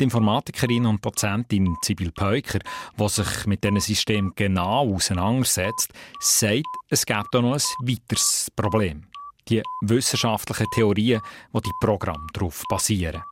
die 0.00 0.04
Informatikerin 0.04 0.86
und 0.86 1.04
Dozentin 1.04 1.76
Sibyl 1.82 2.10
Peuker, 2.10 2.58
die 2.98 3.08
sich 3.08 3.46
mit 3.46 3.62
diesem 3.62 3.80
System 3.80 4.32
genau 4.34 4.94
auseinandersetzt, 4.94 5.92
sagt, 6.18 6.64
es 6.88 7.04
gibt 7.04 7.34
auch 7.34 7.42
noch 7.42 7.54
ein 7.54 7.86
weiteres 7.86 8.50
Problem 8.56 9.04
die 9.48 9.62
wissenschaftlichen 9.82 10.66
Theorien, 10.72 11.20
die 11.52 11.60
die 11.60 11.70
Programme 11.80 12.26
darauf 12.32 12.62
basieren. 12.68 13.22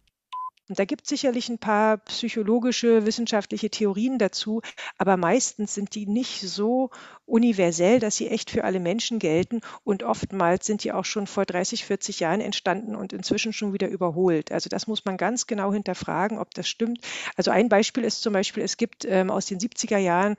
Und 0.69 0.79
da 0.79 0.85
gibt 0.85 1.03
es 1.03 1.09
sicherlich 1.09 1.49
ein 1.49 1.59
paar 1.59 1.97
psychologische, 1.99 3.07
wissenschaftliche 3.07 3.71
Theorien 3.71 4.19
dazu, 4.19 4.61
aber 4.99 5.17
meistens 5.17 5.75
sind 5.75 5.95
die 5.95 6.07
nicht 6.07 6.43
so 6.43 6.91
universell, 7.25 8.01
dass 8.01 8.17
sie 8.17 8.29
echt 8.29 8.51
für 8.51 8.65
alle 8.65 8.81
Menschen 8.81 9.19
gelten. 9.19 9.61
Und 9.85 10.03
oftmals 10.03 10.67
sind 10.67 10.85
die 10.85 10.93
auch 10.93 11.05
schon 11.05 11.27
vor 11.27 11.47
30, 11.47 11.85
40 11.85 12.21
Jahren 12.21 12.41
entstanden 12.41 12.95
und 12.95 13.13
inzwischen 13.13 13.53
schon 13.53 13.73
wieder 13.73 13.89
überholt. 13.89 14.53
Also 14.53 14.69
das 14.69 14.87
muss 14.87 15.05
man 15.05 15.17
ganz 15.17 15.47
genau 15.47 15.73
hinterfragen, 15.73 16.39
ob 16.39 16.55
das 16.55 16.69
stimmt. 16.69 17.01
Also 17.37 17.51
ein 17.51 17.69
Beispiel 17.69 18.05
ist 18.05 18.23
zum 18.23 18.33
Beispiel, 18.33 18.63
es 18.63 18.77
gibt 18.77 19.05
ähm, 19.05 19.31
aus 19.31 19.47
den 19.47 19.59
70er 19.59 19.99
Jahren 19.99 20.37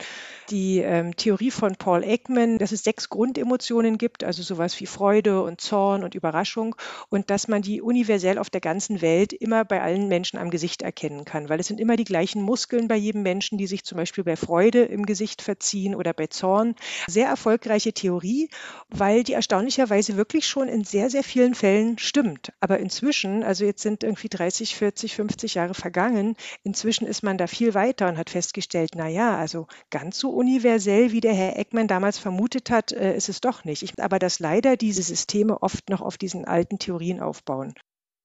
die 0.50 0.80
ähm, 0.80 1.16
Theorie 1.16 1.52
von 1.52 1.76
Paul 1.76 2.04
Ekman, 2.04 2.58
dass 2.58 2.72
es 2.72 2.84
sechs 2.84 3.10
Grundemotionen 3.10 3.98
gibt, 3.98 4.24
also 4.24 4.44
sowas 4.44 4.80
wie 4.80 4.86
Freude 4.86 5.42
und 5.42 5.62
Zorn 5.62 6.04
und 6.04 6.16
Überraschung 6.16 6.76
und 7.10 7.30
dass 7.30 7.48
man 7.48 7.62
die 7.62 7.82
universell 7.82 8.38
auf 8.38 8.50
der 8.50 8.62
ganzen 8.62 9.02
Welt 9.02 9.34
immer 9.34 9.66
bei 9.66 9.82
allen 9.82 10.08
Menschen 10.08 10.19
am 10.38 10.50
Gesicht 10.50 10.82
erkennen 10.82 11.26
kann, 11.26 11.50
weil 11.50 11.60
es 11.60 11.68
sind 11.68 11.80
immer 11.80 11.96
die 11.96 12.04
gleichen 12.04 12.42
Muskeln 12.42 12.88
bei 12.88 12.96
jedem 12.96 13.24
Menschen, 13.24 13.58
die 13.58 13.68
sich 13.68 13.84
zum 13.84 13.98
Beispiel 13.98 14.24
bei 14.24 14.36
Freude 14.36 14.84
im 14.84 15.06
Gesicht 15.06 15.42
verziehen 15.42 15.96
oder 15.96 16.14
bei 16.14 16.28
Zorn. 16.28 16.76
Sehr 17.08 17.28
erfolgreiche 17.28 17.94
Theorie, 17.94 18.50
weil 18.90 19.24
die 19.24 19.34
erstaunlicherweise 19.34 20.18
wirklich 20.18 20.48
schon 20.48 20.68
in 20.68 20.84
sehr, 20.84 21.10
sehr 21.10 21.24
vielen 21.24 21.56
Fällen 21.56 21.98
stimmt. 21.98 22.52
Aber 22.60 22.80
inzwischen, 22.80 23.44
also 23.44 23.66
jetzt 23.66 23.82
sind 23.82 24.04
irgendwie 24.04 24.30
30, 24.30 24.76
40, 24.76 25.16
50 25.16 25.54
Jahre 25.56 25.74
vergangen, 25.74 26.36
inzwischen 26.64 27.08
ist 27.08 27.24
man 27.24 27.38
da 27.38 27.48
viel 27.48 27.74
weiter 27.74 28.08
und 28.08 28.18
hat 28.18 28.30
festgestellt, 28.30 28.92
na 28.96 29.08
ja, 29.08 29.38
also 29.38 29.68
ganz 29.90 30.18
so 30.20 30.30
universell, 30.32 31.12
wie 31.12 31.22
der 31.22 31.34
Herr 31.34 31.58
Eckmann 31.58 31.88
damals 31.88 32.18
vermutet 32.18 32.70
hat, 32.70 32.92
äh, 32.92 33.16
ist 33.16 33.30
es 33.30 33.42
doch 33.42 33.64
nicht. 33.64 33.84
Ich, 33.84 34.02
aber 34.02 34.20
dass 34.20 34.40
leider 34.40 34.78
diese 34.78 35.04
Systeme 35.04 35.62
oft 35.62 35.90
noch 35.90 36.02
auf 36.02 36.18
diesen 36.18 36.46
alten 36.46 36.80
Theorien 36.80 37.20
aufbauen. 37.20 37.74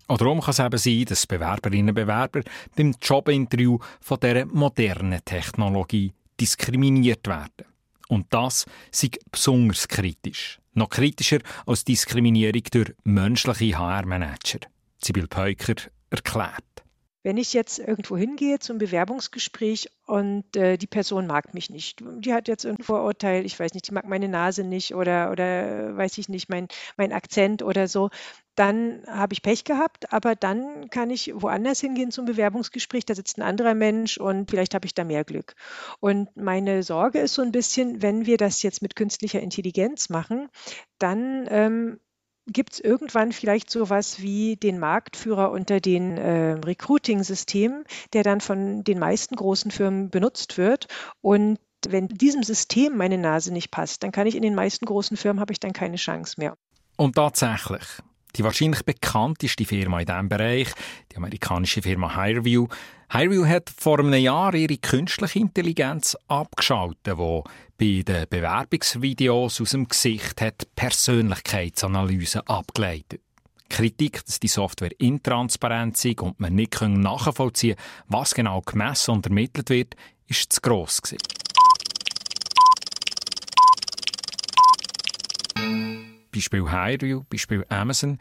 Und 0.07 0.21
darum 0.21 0.40
kann 0.40 0.51
es 0.51 0.59
eben 0.59 0.79
sein, 0.79 1.05
dass 1.07 1.27
Bewerberinnen 1.27 1.90
und 1.90 1.95
Bewerber 1.95 2.43
beim 2.77 2.95
Jobinterview 3.01 3.79
von 4.01 4.21
dieser 4.21 4.47
modernen 4.47 5.25
Technologie 5.25 6.12
diskriminiert 6.40 7.27
werden. 7.27 7.67
Und 8.09 8.27
das 8.31 8.67
sei 8.90 9.11
besonders 9.31 9.88
kritisch. 9.88 10.61
Noch 10.75 10.90
kritischer 10.90 11.38
als 11.67 11.85
Diskriminierung 11.85 12.62
durch 12.71 12.93
menschliche 13.05 13.79
HR-Manager. 13.79 14.59
Sibyl 15.03 15.27
Peuker 15.27 15.75
erklärt. 16.11 16.84
Wenn 17.25 17.39
ich 17.39 17.55
jetzt 17.55 17.79
irgendwo 17.79 18.19
hingehe 18.19 18.59
zum 18.59 18.77
Bewerbungsgespräch 18.77 19.89
und 20.05 20.55
äh, 20.57 20.77
die 20.77 20.87
Person 20.87 21.27
mag 21.27 21.55
mich 21.55 21.71
nicht, 21.71 22.05
die 22.19 22.35
hat 22.35 22.49
jetzt 22.49 22.67
ein 22.67 22.77
Vorurteil, 22.77 23.47
ich 23.47 23.59
weiß 23.59 23.73
nicht, 23.73 23.89
die 23.89 23.95
mag 23.95 24.07
meine 24.07 24.29
Nase 24.29 24.63
nicht 24.63 24.95
oder, 24.95 25.33
oder 25.33 25.97
weiß 25.97 26.19
ich 26.19 26.29
nicht, 26.29 26.51
mein, 26.51 26.69
mein 26.99 27.15
Akzent 27.15 27.63
oder 27.63 27.89
so, 27.89 28.11
dann 28.57 29.03
habe 29.09 29.33
ich 29.33 29.41
Pech 29.41 29.65
gehabt, 29.65 30.13
aber 30.13 30.37
dann 30.37 30.91
kann 30.91 31.09
ich 31.09 31.33
woanders 31.35 31.81
hingehen 31.81 32.11
zum 32.11 32.27
Bewerbungsgespräch, 32.27 33.07
da 33.07 33.15
sitzt 33.15 33.39
ein 33.39 33.43
anderer 33.43 33.75
Mensch 33.75 34.19
und 34.19 34.51
vielleicht 34.51 34.75
habe 34.75 34.85
ich 34.85 34.93
da 34.93 35.03
mehr 35.03 35.25
Glück. 35.25 35.55
Und 36.01 36.37
meine 36.37 36.83
Sorge 36.83 37.21
ist 37.21 37.33
so 37.33 37.41
ein 37.41 37.53
bisschen, 37.53 38.03
wenn 38.03 38.27
wir 38.27 38.37
das 38.37 38.63
jetzt 38.63 38.83
mit 38.83 38.97
künstlicher 38.97 39.41
Intelligenz 39.41 40.11
machen, 40.11 40.51
dann 40.99 41.47
ähm, 41.49 42.01
Gibt 42.47 42.75
es 42.75 42.81
irgendwann 42.81 43.33
vielleicht 43.33 43.71
so 43.71 43.89
was 43.89 44.21
wie 44.21 44.57
den 44.57 44.79
Marktführer 44.79 45.51
unter 45.51 45.81
den 45.81 46.19
äh, 46.19 46.53
Recruiting-Systemen, 46.53 47.85
der 48.13 48.23
dann 48.23 48.41
von 48.41 48.85
den 48.85 48.99
meisten 48.99 49.37
großen 49.37 49.71
Firmen 49.71 50.11
benutzt 50.11 50.59
wird? 50.59 50.87
Und 51.23 51.59
wenn 51.89 52.09
diesem 52.09 52.43
System 52.43 52.97
meine 52.97 53.19
Nase 53.19 53.53
nicht 53.53 53.71
passt, 53.71 54.03
dann 54.03 54.13
kann 54.13 54.27
ich 54.27 54.37
in 54.37 54.43
den 54.43 54.55
meisten 54.55 54.87
großen 54.87 55.17
Firmen 55.17 55.41
habe 55.41 55.53
ich 55.53 55.61
dann 55.61 55.73
keine 55.73 55.97
Chance 55.97 56.35
mehr. 56.39 56.57
Und 56.97 57.17
tatsächlich, 57.17 57.83
die 58.37 58.45
wahrscheinlich 58.45 58.85
bekannteste 58.85 59.65
Firma 59.65 60.01
in 60.01 60.07
diesem 60.07 60.29
Bereich, 60.29 60.69
die 61.13 61.17
amerikanische 61.17 61.83
Firma 61.83 62.15
HireView, 62.15 62.69
HireView 63.16 63.46
hat 63.46 63.70
vor 63.70 64.00
einem 64.00 64.14
Jahr 64.14 64.53
ihre 64.55 64.77
künstliche 64.77 65.38
Intelligenz 65.38 66.16
abgeschaltet, 66.27 67.16
wo 67.16 67.44
bei 67.79 68.03
den 68.05 68.27
Bewerbungsvideos 68.29 69.61
aus 69.61 69.70
dem 69.70 69.87
Gesicht 69.87 70.40
hat 70.40 70.66
Persönlichkeitsanalyse 70.74 72.48
abgeleitet. 72.48 73.20
Kritik, 73.68 74.27
dass 74.27 74.40
die 74.40 74.48
Software 74.48 74.90
intransparent 74.98 76.05
ist 76.05 76.20
und 76.22 76.40
man 76.40 76.57
nicht 76.57 76.81
nachvollziehen 76.83 77.77
kann, 77.77 77.85
was 78.09 78.35
genau 78.35 78.61
gemessen 78.62 79.12
und 79.12 79.27
ermittelt 79.27 79.70
wird, 79.70 79.94
ist 80.27 80.53
zu 80.53 80.61
gross 80.61 81.00
gewesen. 81.00 81.18
Beispiel 86.33 86.68
HireView, 86.68 87.22
Beispiel 87.31 87.64
Amazon. 87.68 88.18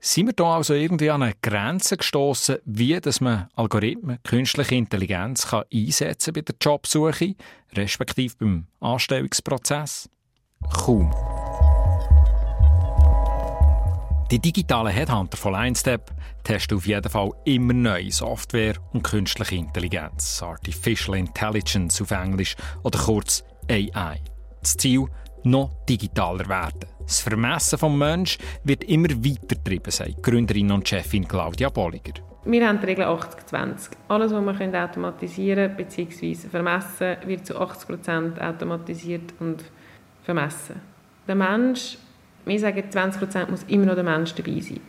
Sind 0.00 0.26
wir 0.26 0.32
da 0.32 0.56
also 0.56 0.74
irgendwie 0.74 1.10
an 1.10 1.24
eine 1.24 1.34
Grenze 1.42 1.96
gestoßen, 1.96 2.58
wie 2.64 3.00
dass 3.00 3.20
man 3.20 3.48
Algorithmen, 3.56 4.22
künstliche 4.22 4.76
Intelligenz 4.76 5.48
kann 5.48 5.64
einsetzen 5.74 6.34
bei 6.34 6.42
der 6.42 6.54
Jobsuche, 6.60 7.34
respektive 7.72 8.36
beim 8.38 8.66
Anstellungsprozess? 8.78 10.08
Kaum. 10.72 11.12
Die 14.30 14.38
digitalen 14.38 14.92
Headhunter 14.92 15.36
von 15.36 15.54
LineStep 15.54 16.12
testen 16.44 16.76
auf 16.76 16.86
jeden 16.86 17.10
Fall 17.10 17.30
immer 17.44 17.72
neue 17.72 18.12
Software 18.12 18.74
und 18.92 19.02
künstliche 19.02 19.56
Intelligenz, 19.56 20.40
Artificial 20.44 21.16
Intelligence 21.16 22.00
auf 22.00 22.12
Englisch 22.12 22.54
oder 22.84 23.00
kurz 23.00 23.42
AI. 23.68 24.20
Das 24.60 24.76
Ziel, 24.76 25.06
noch 25.44 25.70
digitaler 25.88 26.48
werden. 26.48 26.88
Das 27.00 27.20
Vermessen 27.20 27.78
des 27.78 27.90
Menschen 27.90 28.42
wird 28.64 28.84
immer 28.84 29.08
weiter 29.08 29.56
getrieben, 29.56 29.90
sagt 29.90 30.22
Gründerin 30.22 30.70
und 30.70 30.88
Chefin 30.88 31.26
Claudia 31.26 31.68
Bolliger. 31.70 32.14
Wir 32.44 32.66
haben 32.66 32.80
die 32.80 32.86
Regel 32.86 33.04
80-20. 33.04 33.90
Alles, 34.08 34.32
was 34.32 34.58
wir 34.58 34.84
automatisieren 34.84 35.76
bzw. 35.76 36.34
vermessen 36.34 37.16
wird 37.26 37.46
zu 37.46 37.60
80% 37.60 38.40
automatisiert 38.40 39.34
und 39.40 39.64
vermessen. 40.22 40.80
Der 41.26 41.34
Mensch, 41.34 41.98
wir 42.44 42.58
sagen 42.58 42.84
20% 42.90 43.50
muss 43.50 43.64
immer 43.64 43.86
noch 43.86 43.94
der 43.94 44.04
Mensch 44.04 44.34
dabei 44.34 44.60
sein. 44.60 44.80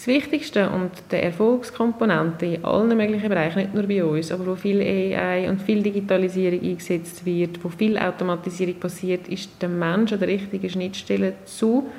Das 0.00 0.06
Wichtigste 0.06 0.70
und 0.70 0.92
der 1.10 1.24
Erfolgskomponente 1.24 2.46
in 2.46 2.64
allen 2.64 2.96
möglichen 2.96 3.28
Bereichen, 3.28 3.58
nicht 3.58 3.74
nur 3.74 3.82
bei 3.82 4.02
uns, 4.02 4.32
aber 4.32 4.46
wo 4.46 4.56
viel 4.56 4.80
AI 4.80 5.46
und 5.46 5.60
viel 5.60 5.82
Digitalisierung 5.82 6.58
eingesetzt 6.58 7.26
wird, 7.26 7.62
wo 7.62 7.68
viel 7.68 7.98
Automatisierung 7.98 8.80
passiert, 8.80 9.28
ist 9.28 9.60
der 9.60 9.68
Mensch 9.68 10.10
an 10.14 10.20
der 10.20 10.28
richtigen 10.28 10.70
Schnittstelle 10.70 11.34
zu 11.44 11.90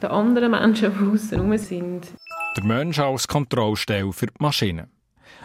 den 0.00 0.08
anderen 0.08 0.52
Menschen, 0.52 0.90
die 0.90 1.12
außen 1.12 1.58
sind. 1.58 2.06
Der 2.56 2.64
Mensch 2.64 2.98
als 2.98 3.28
Kontrollstelle 3.28 4.10
für 4.10 4.28
die 4.28 4.32
Maschinen. 4.38 4.86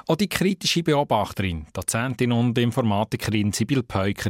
Auch 0.08 0.16
die 0.16 0.30
kritische 0.30 0.84
Beobachterin, 0.84 1.66
Dozentin 1.74 2.32
und 2.32 2.58
Informatikerin 2.58 3.52
Sibyl 3.52 3.84
Peuker 3.84 4.30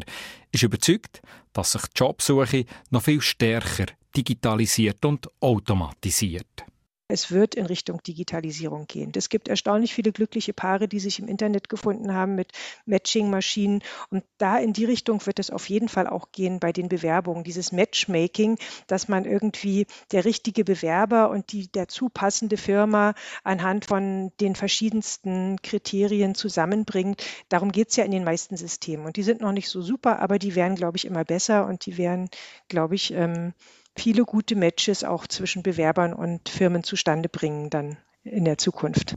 ist 0.52 0.64
überzeugt, 0.64 1.22
dass 1.54 1.74
sich 1.74 1.84
die 1.84 2.00
Jobsuche 2.00 2.66
noch 2.90 3.04
viel 3.04 3.22
stärker 3.22 3.86
digitalisiert 4.18 5.06
und 5.06 5.30
automatisiert. 5.40 6.66
Es 7.08 7.30
wird 7.30 7.54
in 7.54 7.68
Richtung 7.68 8.02
Digitalisierung 8.02 8.88
gehen. 8.88 9.12
Es 9.16 9.30
gibt 9.30 9.48
erstaunlich 9.48 9.94
viele 9.94 10.12
glückliche 10.12 10.54
Paare, 10.54 10.88
die 10.88 11.00
sich 11.00 11.20
im 11.20 11.28
Internet 11.28 11.70
gefunden 11.70 12.16
haben 12.16 12.34
mit 12.34 12.52
Matching-Maschinen. 12.88 13.84
Und 14.10 14.24
da 14.40 14.58
in 14.58 14.74
die 14.74 14.86
Richtung 14.86 15.24
wird 15.28 15.38
es 15.38 15.52
auf 15.52 15.70
jeden 15.70 15.88
Fall 15.88 16.08
auch 16.08 16.32
gehen 16.32 16.60
bei 16.60 16.72
den 16.72 16.90
Bewerbungen. 16.90 17.44
Dieses 17.44 17.72
Matchmaking, 17.72 18.58
dass 18.88 19.08
man 19.08 19.26
irgendwie 19.26 19.86
der 20.12 20.26
richtige 20.26 20.64
Bewerber 20.64 21.30
und 21.30 21.52
die 21.52 21.72
dazu 21.72 22.10
passende 22.10 22.58
Firma 22.58 23.14
anhand 23.44 23.86
von 23.86 24.32
den 24.40 24.56
verschiedensten 24.56 25.62
Kriterien 25.62 26.34
zusammenbringt. 26.34 27.24
Darum 27.50 27.72
geht 27.72 27.90
es 27.90 27.98
ja 27.98 28.04
in 28.04 28.12
den 28.12 28.24
meisten 28.24 28.58
Systemen. 28.58 29.06
Und 29.06 29.18
die 29.18 29.24
sind 29.24 29.42
noch 29.42 29.52
nicht 29.52 29.70
so 29.70 29.84
super, 29.84 30.18
aber 30.22 30.40
die 30.40 30.56
werden, 30.56 30.76
glaube 30.76 30.98
ich, 30.98 31.06
immer 31.06 31.24
besser 31.24 31.68
und 31.68 31.86
die 31.86 32.00
werden, 32.00 32.30
glaube 32.68 32.96
ich, 32.96 33.12
ähm, 33.14 33.54
viele 33.96 34.24
gute 34.24 34.56
Matches 34.56 35.04
auch 35.04 35.28
zwischen 35.28 35.64
Bewerbern 35.64 36.14
und 36.14 36.50
Firmen 36.50 36.84
zustande 36.84 37.30
bringen 37.30 37.70
dann 37.70 37.98
in 38.24 38.46
der 38.46 38.58
Zukunft. 38.58 39.16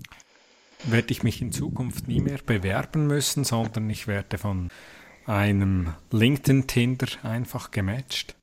Werde 0.85 1.11
ich 1.11 1.23
mich 1.23 1.43
in 1.43 1.53
Zukunft 1.53 2.07
nie 2.07 2.21
mehr 2.21 2.39
bewerben 2.45 3.07
müssen, 3.07 3.45
sondern 3.45 3.91
ich 3.91 4.07
werde 4.07 4.39
von 4.39 4.71
einem 5.27 5.95
LinkedIn-Tinder 6.13 7.07
einfach 7.23 7.71
gematcht? 7.71 8.37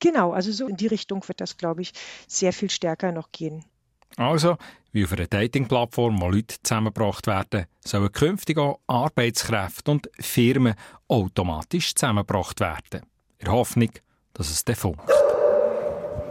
Genau, 0.00 0.32
also 0.32 0.52
so 0.52 0.66
in 0.66 0.76
die 0.76 0.88
Richtung 0.88 1.26
wird 1.28 1.40
das, 1.40 1.56
glaube 1.56 1.82
ich, 1.82 1.92
sehr 2.26 2.52
viel 2.52 2.70
stärker 2.70 3.12
noch 3.12 3.30
gehen. 3.32 3.64
Also, 4.16 4.56
wie 4.92 5.04
auf 5.04 5.12
einer 5.12 5.26
Dating-Plattform, 5.26 6.20
wo 6.20 6.28
Leute 6.28 6.56
zusammengebracht 6.62 7.26
werden, 7.26 7.66
sollen 7.84 8.12
künftig 8.12 8.58
auch 8.58 8.80
Arbeitskräfte 8.86 9.90
und 9.90 10.10
Firmen 10.18 10.74
automatisch 11.08 11.94
zusammengebracht 11.94 12.60
werden. 12.60 13.02
In 13.38 13.46
der 13.46 13.52
Hoffnung, 13.54 13.90
dass 14.34 14.50
es 14.50 14.64
dann 14.64 14.76
funkt. 14.76 15.08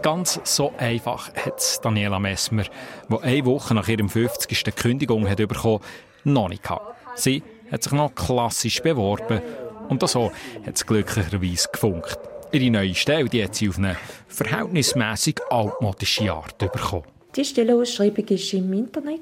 Ganz 0.02 0.40
so 0.42 0.72
einfach 0.78 1.32
hat 1.34 1.58
es 1.58 1.80
Daniela 1.80 2.18
Messmer, 2.18 2.64
die 3.08 3.18
eine 3.22 3.46
Woche 3.46 3.72
nach 3.72 3.86
ihrem 3.86 4.08
50. 4.08 4.74
Kündigung 4.74 5.28
hat 5.28 5.36
bekommen, 5.36 5.78
noch 6.24 6.48
nicht 6.48 6.64
gehabt. 6.64 6.96
Sie 7.14 7.42
hat 7.70 7.84
sich 7.84 7.92
noch 7.92 8.12
klassisch 8.12 8.82
beworben 8.82 9.40
und 9.88 10.06
so 10.08 10.32
hat 10.66 10.74
es 10.74 10.84
glücklicherweise 10.84 11.68
gefunkt. 11.72 12.18
Ihre 12.50 12.70
neue 12.70 12.94
Stelle 12.96 13.28
die 13.28 13.44
hat 13.44 13.54
sie 13.54 13.68
auf 13.68 13.78
eine 13.78 13.96
verhältnismäßig 14.26 15.36
altmodische 15.50 16.32
Art 16.32 16.58
bekommen. 16.58 17.04
Die 17.36 17.44
Stellenausschreibung 17.44 18.28
war 18.28 18.54
im 18.58 18.72
Internet 18.72 19.20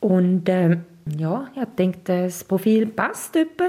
und 0.00 0.48
äh, 0.48 0.78
ja, 1.18 1.50
ich 1.54 1.68
denke, 1.76 1.98
das 2.04 2.42
Profil 2.42 2.86
passt 2.86 3.36
etwa 3.36 3.68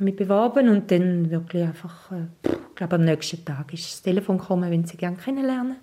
mich 0.00 0.16
beworben 0.16 0.68
und 0.68 0.90
dann 0.90 1.30
wirklich 1.30 1.62
einfach, 1.62 2.12
äh, 2.12 2.26
ich 2.44 2.74
glaube 2.74 2.96
am 2.96 3.04
nächsten 3.04 3.44
Tag 3.44 3.72
ist 3.72 3.90
das 3.90 4.02
Telefon 4.02 4.38
gekommen, 4.38 4.70
wenn 4.70 4.84
sie 4.84 4.96
gerne 4.96 5.16
kennenlernen. 5.16 5.76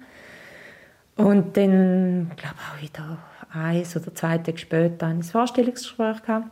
Und 1.16 1.58
dann, 1.58 2.32
glaube 2.36 2.56
auch 2.58 2.82
wieder 2.82 3.18
eins 3.52 3.96
oder 3.96 4.14
zwei 4.14 4.38
Tage 4.38 4.58
später 4.58 5.08
ein 5.08 5.24
Vorstellungsgespräch 5.24 6.22
gehabt. 6.22 6.52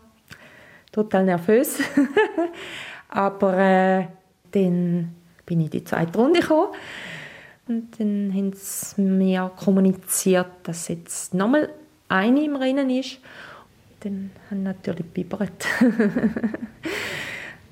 Total 0.91 1.23
nervös. 1.25 1.79
Aber 3.09 3.57
äh, 3.57 4.07
dann 4.51 5.13
bin 5.45 5.59
ich 5.59 5.65
in 5.65 5.71
die 5.71 5.83
zweite 5.83 6.17
Runde 6.17 6.39
gekommen. 6.39 6.73
Und 7.67 7.99
dann 7.99 8.31
haben 8.33 8.53
sie 8.53 9.01
mir 9.01 9.51
kommuniziert, 9.55 10.47
dass 10.63 10.87
jetzt 10.87 11.33
nochmal 11.33 11.69
eine 12.07 12.43
im 12.43 12.55
Rennen 12.55 12.89
ist. 12.89 13.19
Dann 14.01 14.31
haben 14.49 14.63
natürlich 14.63 15.05
bibbert. 15.05 15.65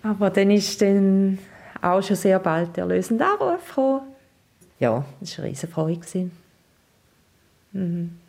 Aber 0.04 0.30
dann 0.30 0.52
ist 0.52 0.82
dann 0.82 1.40
auch 1.82 2.02
schon 2.02 2.16
sehr 2.16 2.40
bald 2.40 2.78
der 2.78 2.86
lösende 2.86 3.26
Anruf 3.26 3.68
gekommen. 3.68 4.02
Ja, 4.80 5.06
das 5.20 5.38
war 5.38 5.46
eine 5.46 5.52
riesige 5.54 5.72
Freude. 5.72 6.32
Mhm. 7.72 8.20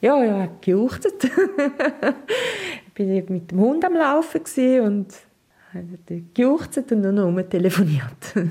Ja, 0.00 0.22
ja, 0.22 0.44
ich 0.60 0.60
gejuchtet. 0.60 1.24
ich 1.24 2.94
bin 2.94 3.24
mit 3.28 3.50
dem 3.50 3.58
Hund 3.58 3.84
am 3.84 3.94
Laufen 3.94 4.40
und 4.80 5.14
habe 5.74 6.22
gejuchtet 6.34 6.92
und 6.92 7.00
nur 7.00 7.12
noch 7.12 7.42
telefoniert. 7.42 8.34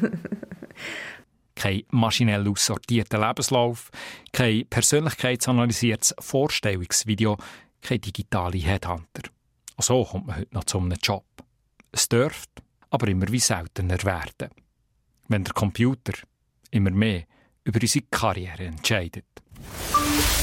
kein 1.58 1.84
maschinell 1.89 2.48
aussortierter 2.48 3.20
Lebenslauf, 3.20 3.89
kein 4.32 4.65
persönlichkeitsanalysiertes 4.70 6.15
Vorstellungsvideo, 6.20 7.38
kein 7.82 8.00
digitale 8.00 8.58
Headhunter. 8.60 9.24
So 9.80 10.04
kommt 10.04 10.28
man 10.28 10.38
heute 10.38 10.54
noch 10.54 10.63
zu 10.63 10.78
einem 10.78 10.98
Job. 11.02 11.26
Es 11.91 12.08
dürfte 12.10 12.63
aber 12.89 13.08
immer 13.08 13.28
wie 13.30 13.39
seltener 13.39 14.02
werden, 14.04 14.50
wenn 15.28 15.43
der 15.43 15.54
Computer 15.54 16.13
immer 16.71 16.91
mehr 16.91 17.23
über 17.63 17.80
unsere 17.82 18.06
Karriere 18.10 18.65
entscheidet. 18.65 19.26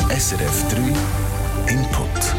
SRF 0.09 0.69
3 0.69 1.73
Input 1.73 2.35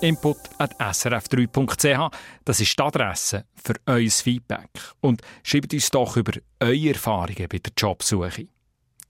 Input 0.00 0.36
at 0.58 0.78
srf3.ch. 0.78 2.16
Das 2.44 2.60
ist 2.60 2.78
die 2.78 2.82
Adresse 2.82 3.44
für 3.56 3.74
euer 3.86 4.10
Feedback. 4.10 4.70
Und 5.00 5.22
schreibt 5.42 5.74
uns 5.74 5.90
doch 5.90 6.16
über 6.16 6.32
eure 6.60 6.88
Erfahrungen 6.90 7.48
bei 7.48 7.58
der 7.58 7.72
Jobsuche. 7.76 8.46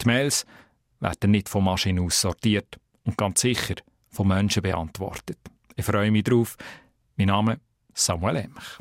Die 0.01 0.07
Mails 0.07 0.47
werden 1.01 1.33
nicht 1.33 1.49
von 1.49 1.65
Maschinen 1.65 2.05
aussortiert 2.05 2.79
und 3.05 3.19
ganz 3.19 3.43
sicher 3.43 3.75
von 4.11 4.29
Menschen 4.29 4.63
beantwortet. 4.63 5.39
Ich 5.77 5.85
freue 5.85 6.11
mich 6.11 6.25
darauf. 6.25 6.57
Mein 7.17 7.29
Name 7.29 7.61
Samuel 7.95 8.37
Emch. 8.37 8.79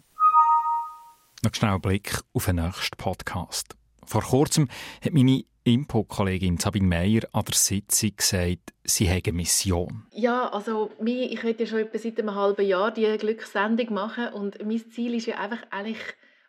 Noch 1.44 1.54
schnell 1.54 1.72
ein 1.72 1.82
Blick 1.82 2.20
auf 2.34 2.46
den 2.46 2.56
nächsten 2.58 2.98
Podcast. 2.98 3.76
Vor 4.06 4.24
kurzem 4.24 4.68
hat 5.04 5.14
meine 5.14 5.44
Input-Kollegin 5.68 6.58
Sabine 6.58 6.88
Meyer 6.88 7.24
an 7.34 7.44
der 7.44 7.56
Sitzung 7.56 8.16
gesagt, 8.16 8.74
sie 8.86 9.10
habe 9.10 9.22
eine 9.28 9.34
Mission. 9.34 10.08
Ja, 10.12 10.48
also 10.48 10.92
ich 11.04 11.44
möchte 11.44 11.64
ja 11.64 11.70
schon 11.70 11.80
etwa 11.80 11.98
seit 11.98 12.20
einem 12.20 12.34
halben 12.34 12.66
Jahr 12.66 12.92
diese 12.92 13.18
Glückssendung 13.18 13.94
machen 13.94 14.30
und 14.30 14.66
mein 14.66 14.90
Ziel 14.92 15.14
ist 15.14 15.26
ja 15.26 15.38
einfach 15.40 15.60
eigentlich, 15.70 16.00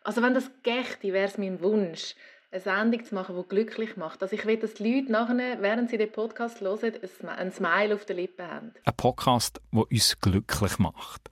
also 0.03 0.21
wenn 0.21 0.33
das 0.33 0.49
gächte, 0.63 1.11
wäre 1.11 1.27
es 1.27 1.37
mein 1.37 1.61
Wunsch, 1.61 2.15
eine 2.51 2.61
Sendung 2.61 3.05
zu 3.05 3.15
machen, 3.15 3.35
die 3.35 3.47
glücklich 3.47 3.95
macht. 3.97 4.23
Also 4.23 4.35
ich 4.35 4.45
will, 4.45 4.57
dass 4.57 4.75
die 4.75 4.91
Leute 4.91 5.11
nachher, 5.11 5.61
während 5.61 5.89
sie 5.89 5.97
den 5.97 6.11
Podcast 6.11 6.61
hören, 6.61 6.93
ein 7.27 7.51
Smile 7.51 7.93
auf 7.95 8.05
den 8.05 8.17
Lippen 8.17 8.47
haben. 8.47 8.73
Ein 8.85 8.93
Podcast, 8.95 9.61
der 9.71 9.91
uns 9.91 10.19
glücklich 10.19 10.79
macht. 10.79 11.29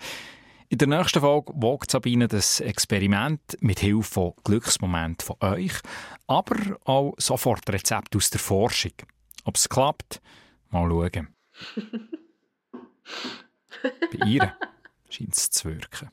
In 0.70 0.78
der 0.80 0.88
nächsten 0.90 1.22
Folge 1.22 1.54
wagt 1.56 1.92
Sabine 1.92 2.28
das 2.28 2.60
Experiment 2.60 3.40
mit 3.62 3.80
Hilfe 3.80 4.04
von 4.04 4.34
Glücksmomenten 4.44 5.26
von 5.26 5.38
euch, 5.40 5.80
aber 6.28 6.56
auch 6.84 7.14
sofort 7.18 7.68
Rezepte 7.70 8.18
aus 8.18 8.30
der 8.30 8.42
Forschung. 8.42 8.92
Ob 9.46 9.56
es 9.56 9.70
klappt, 9.70 10.22
mal 10.70 10.90
schauen. 10.90 11.30
Bei 13.82 14.26
ihr 14.28 14.54
scheint 15.10 15.36
es 15.36 15.50
zu 15.50 15.70
wirken. 15.70 16.12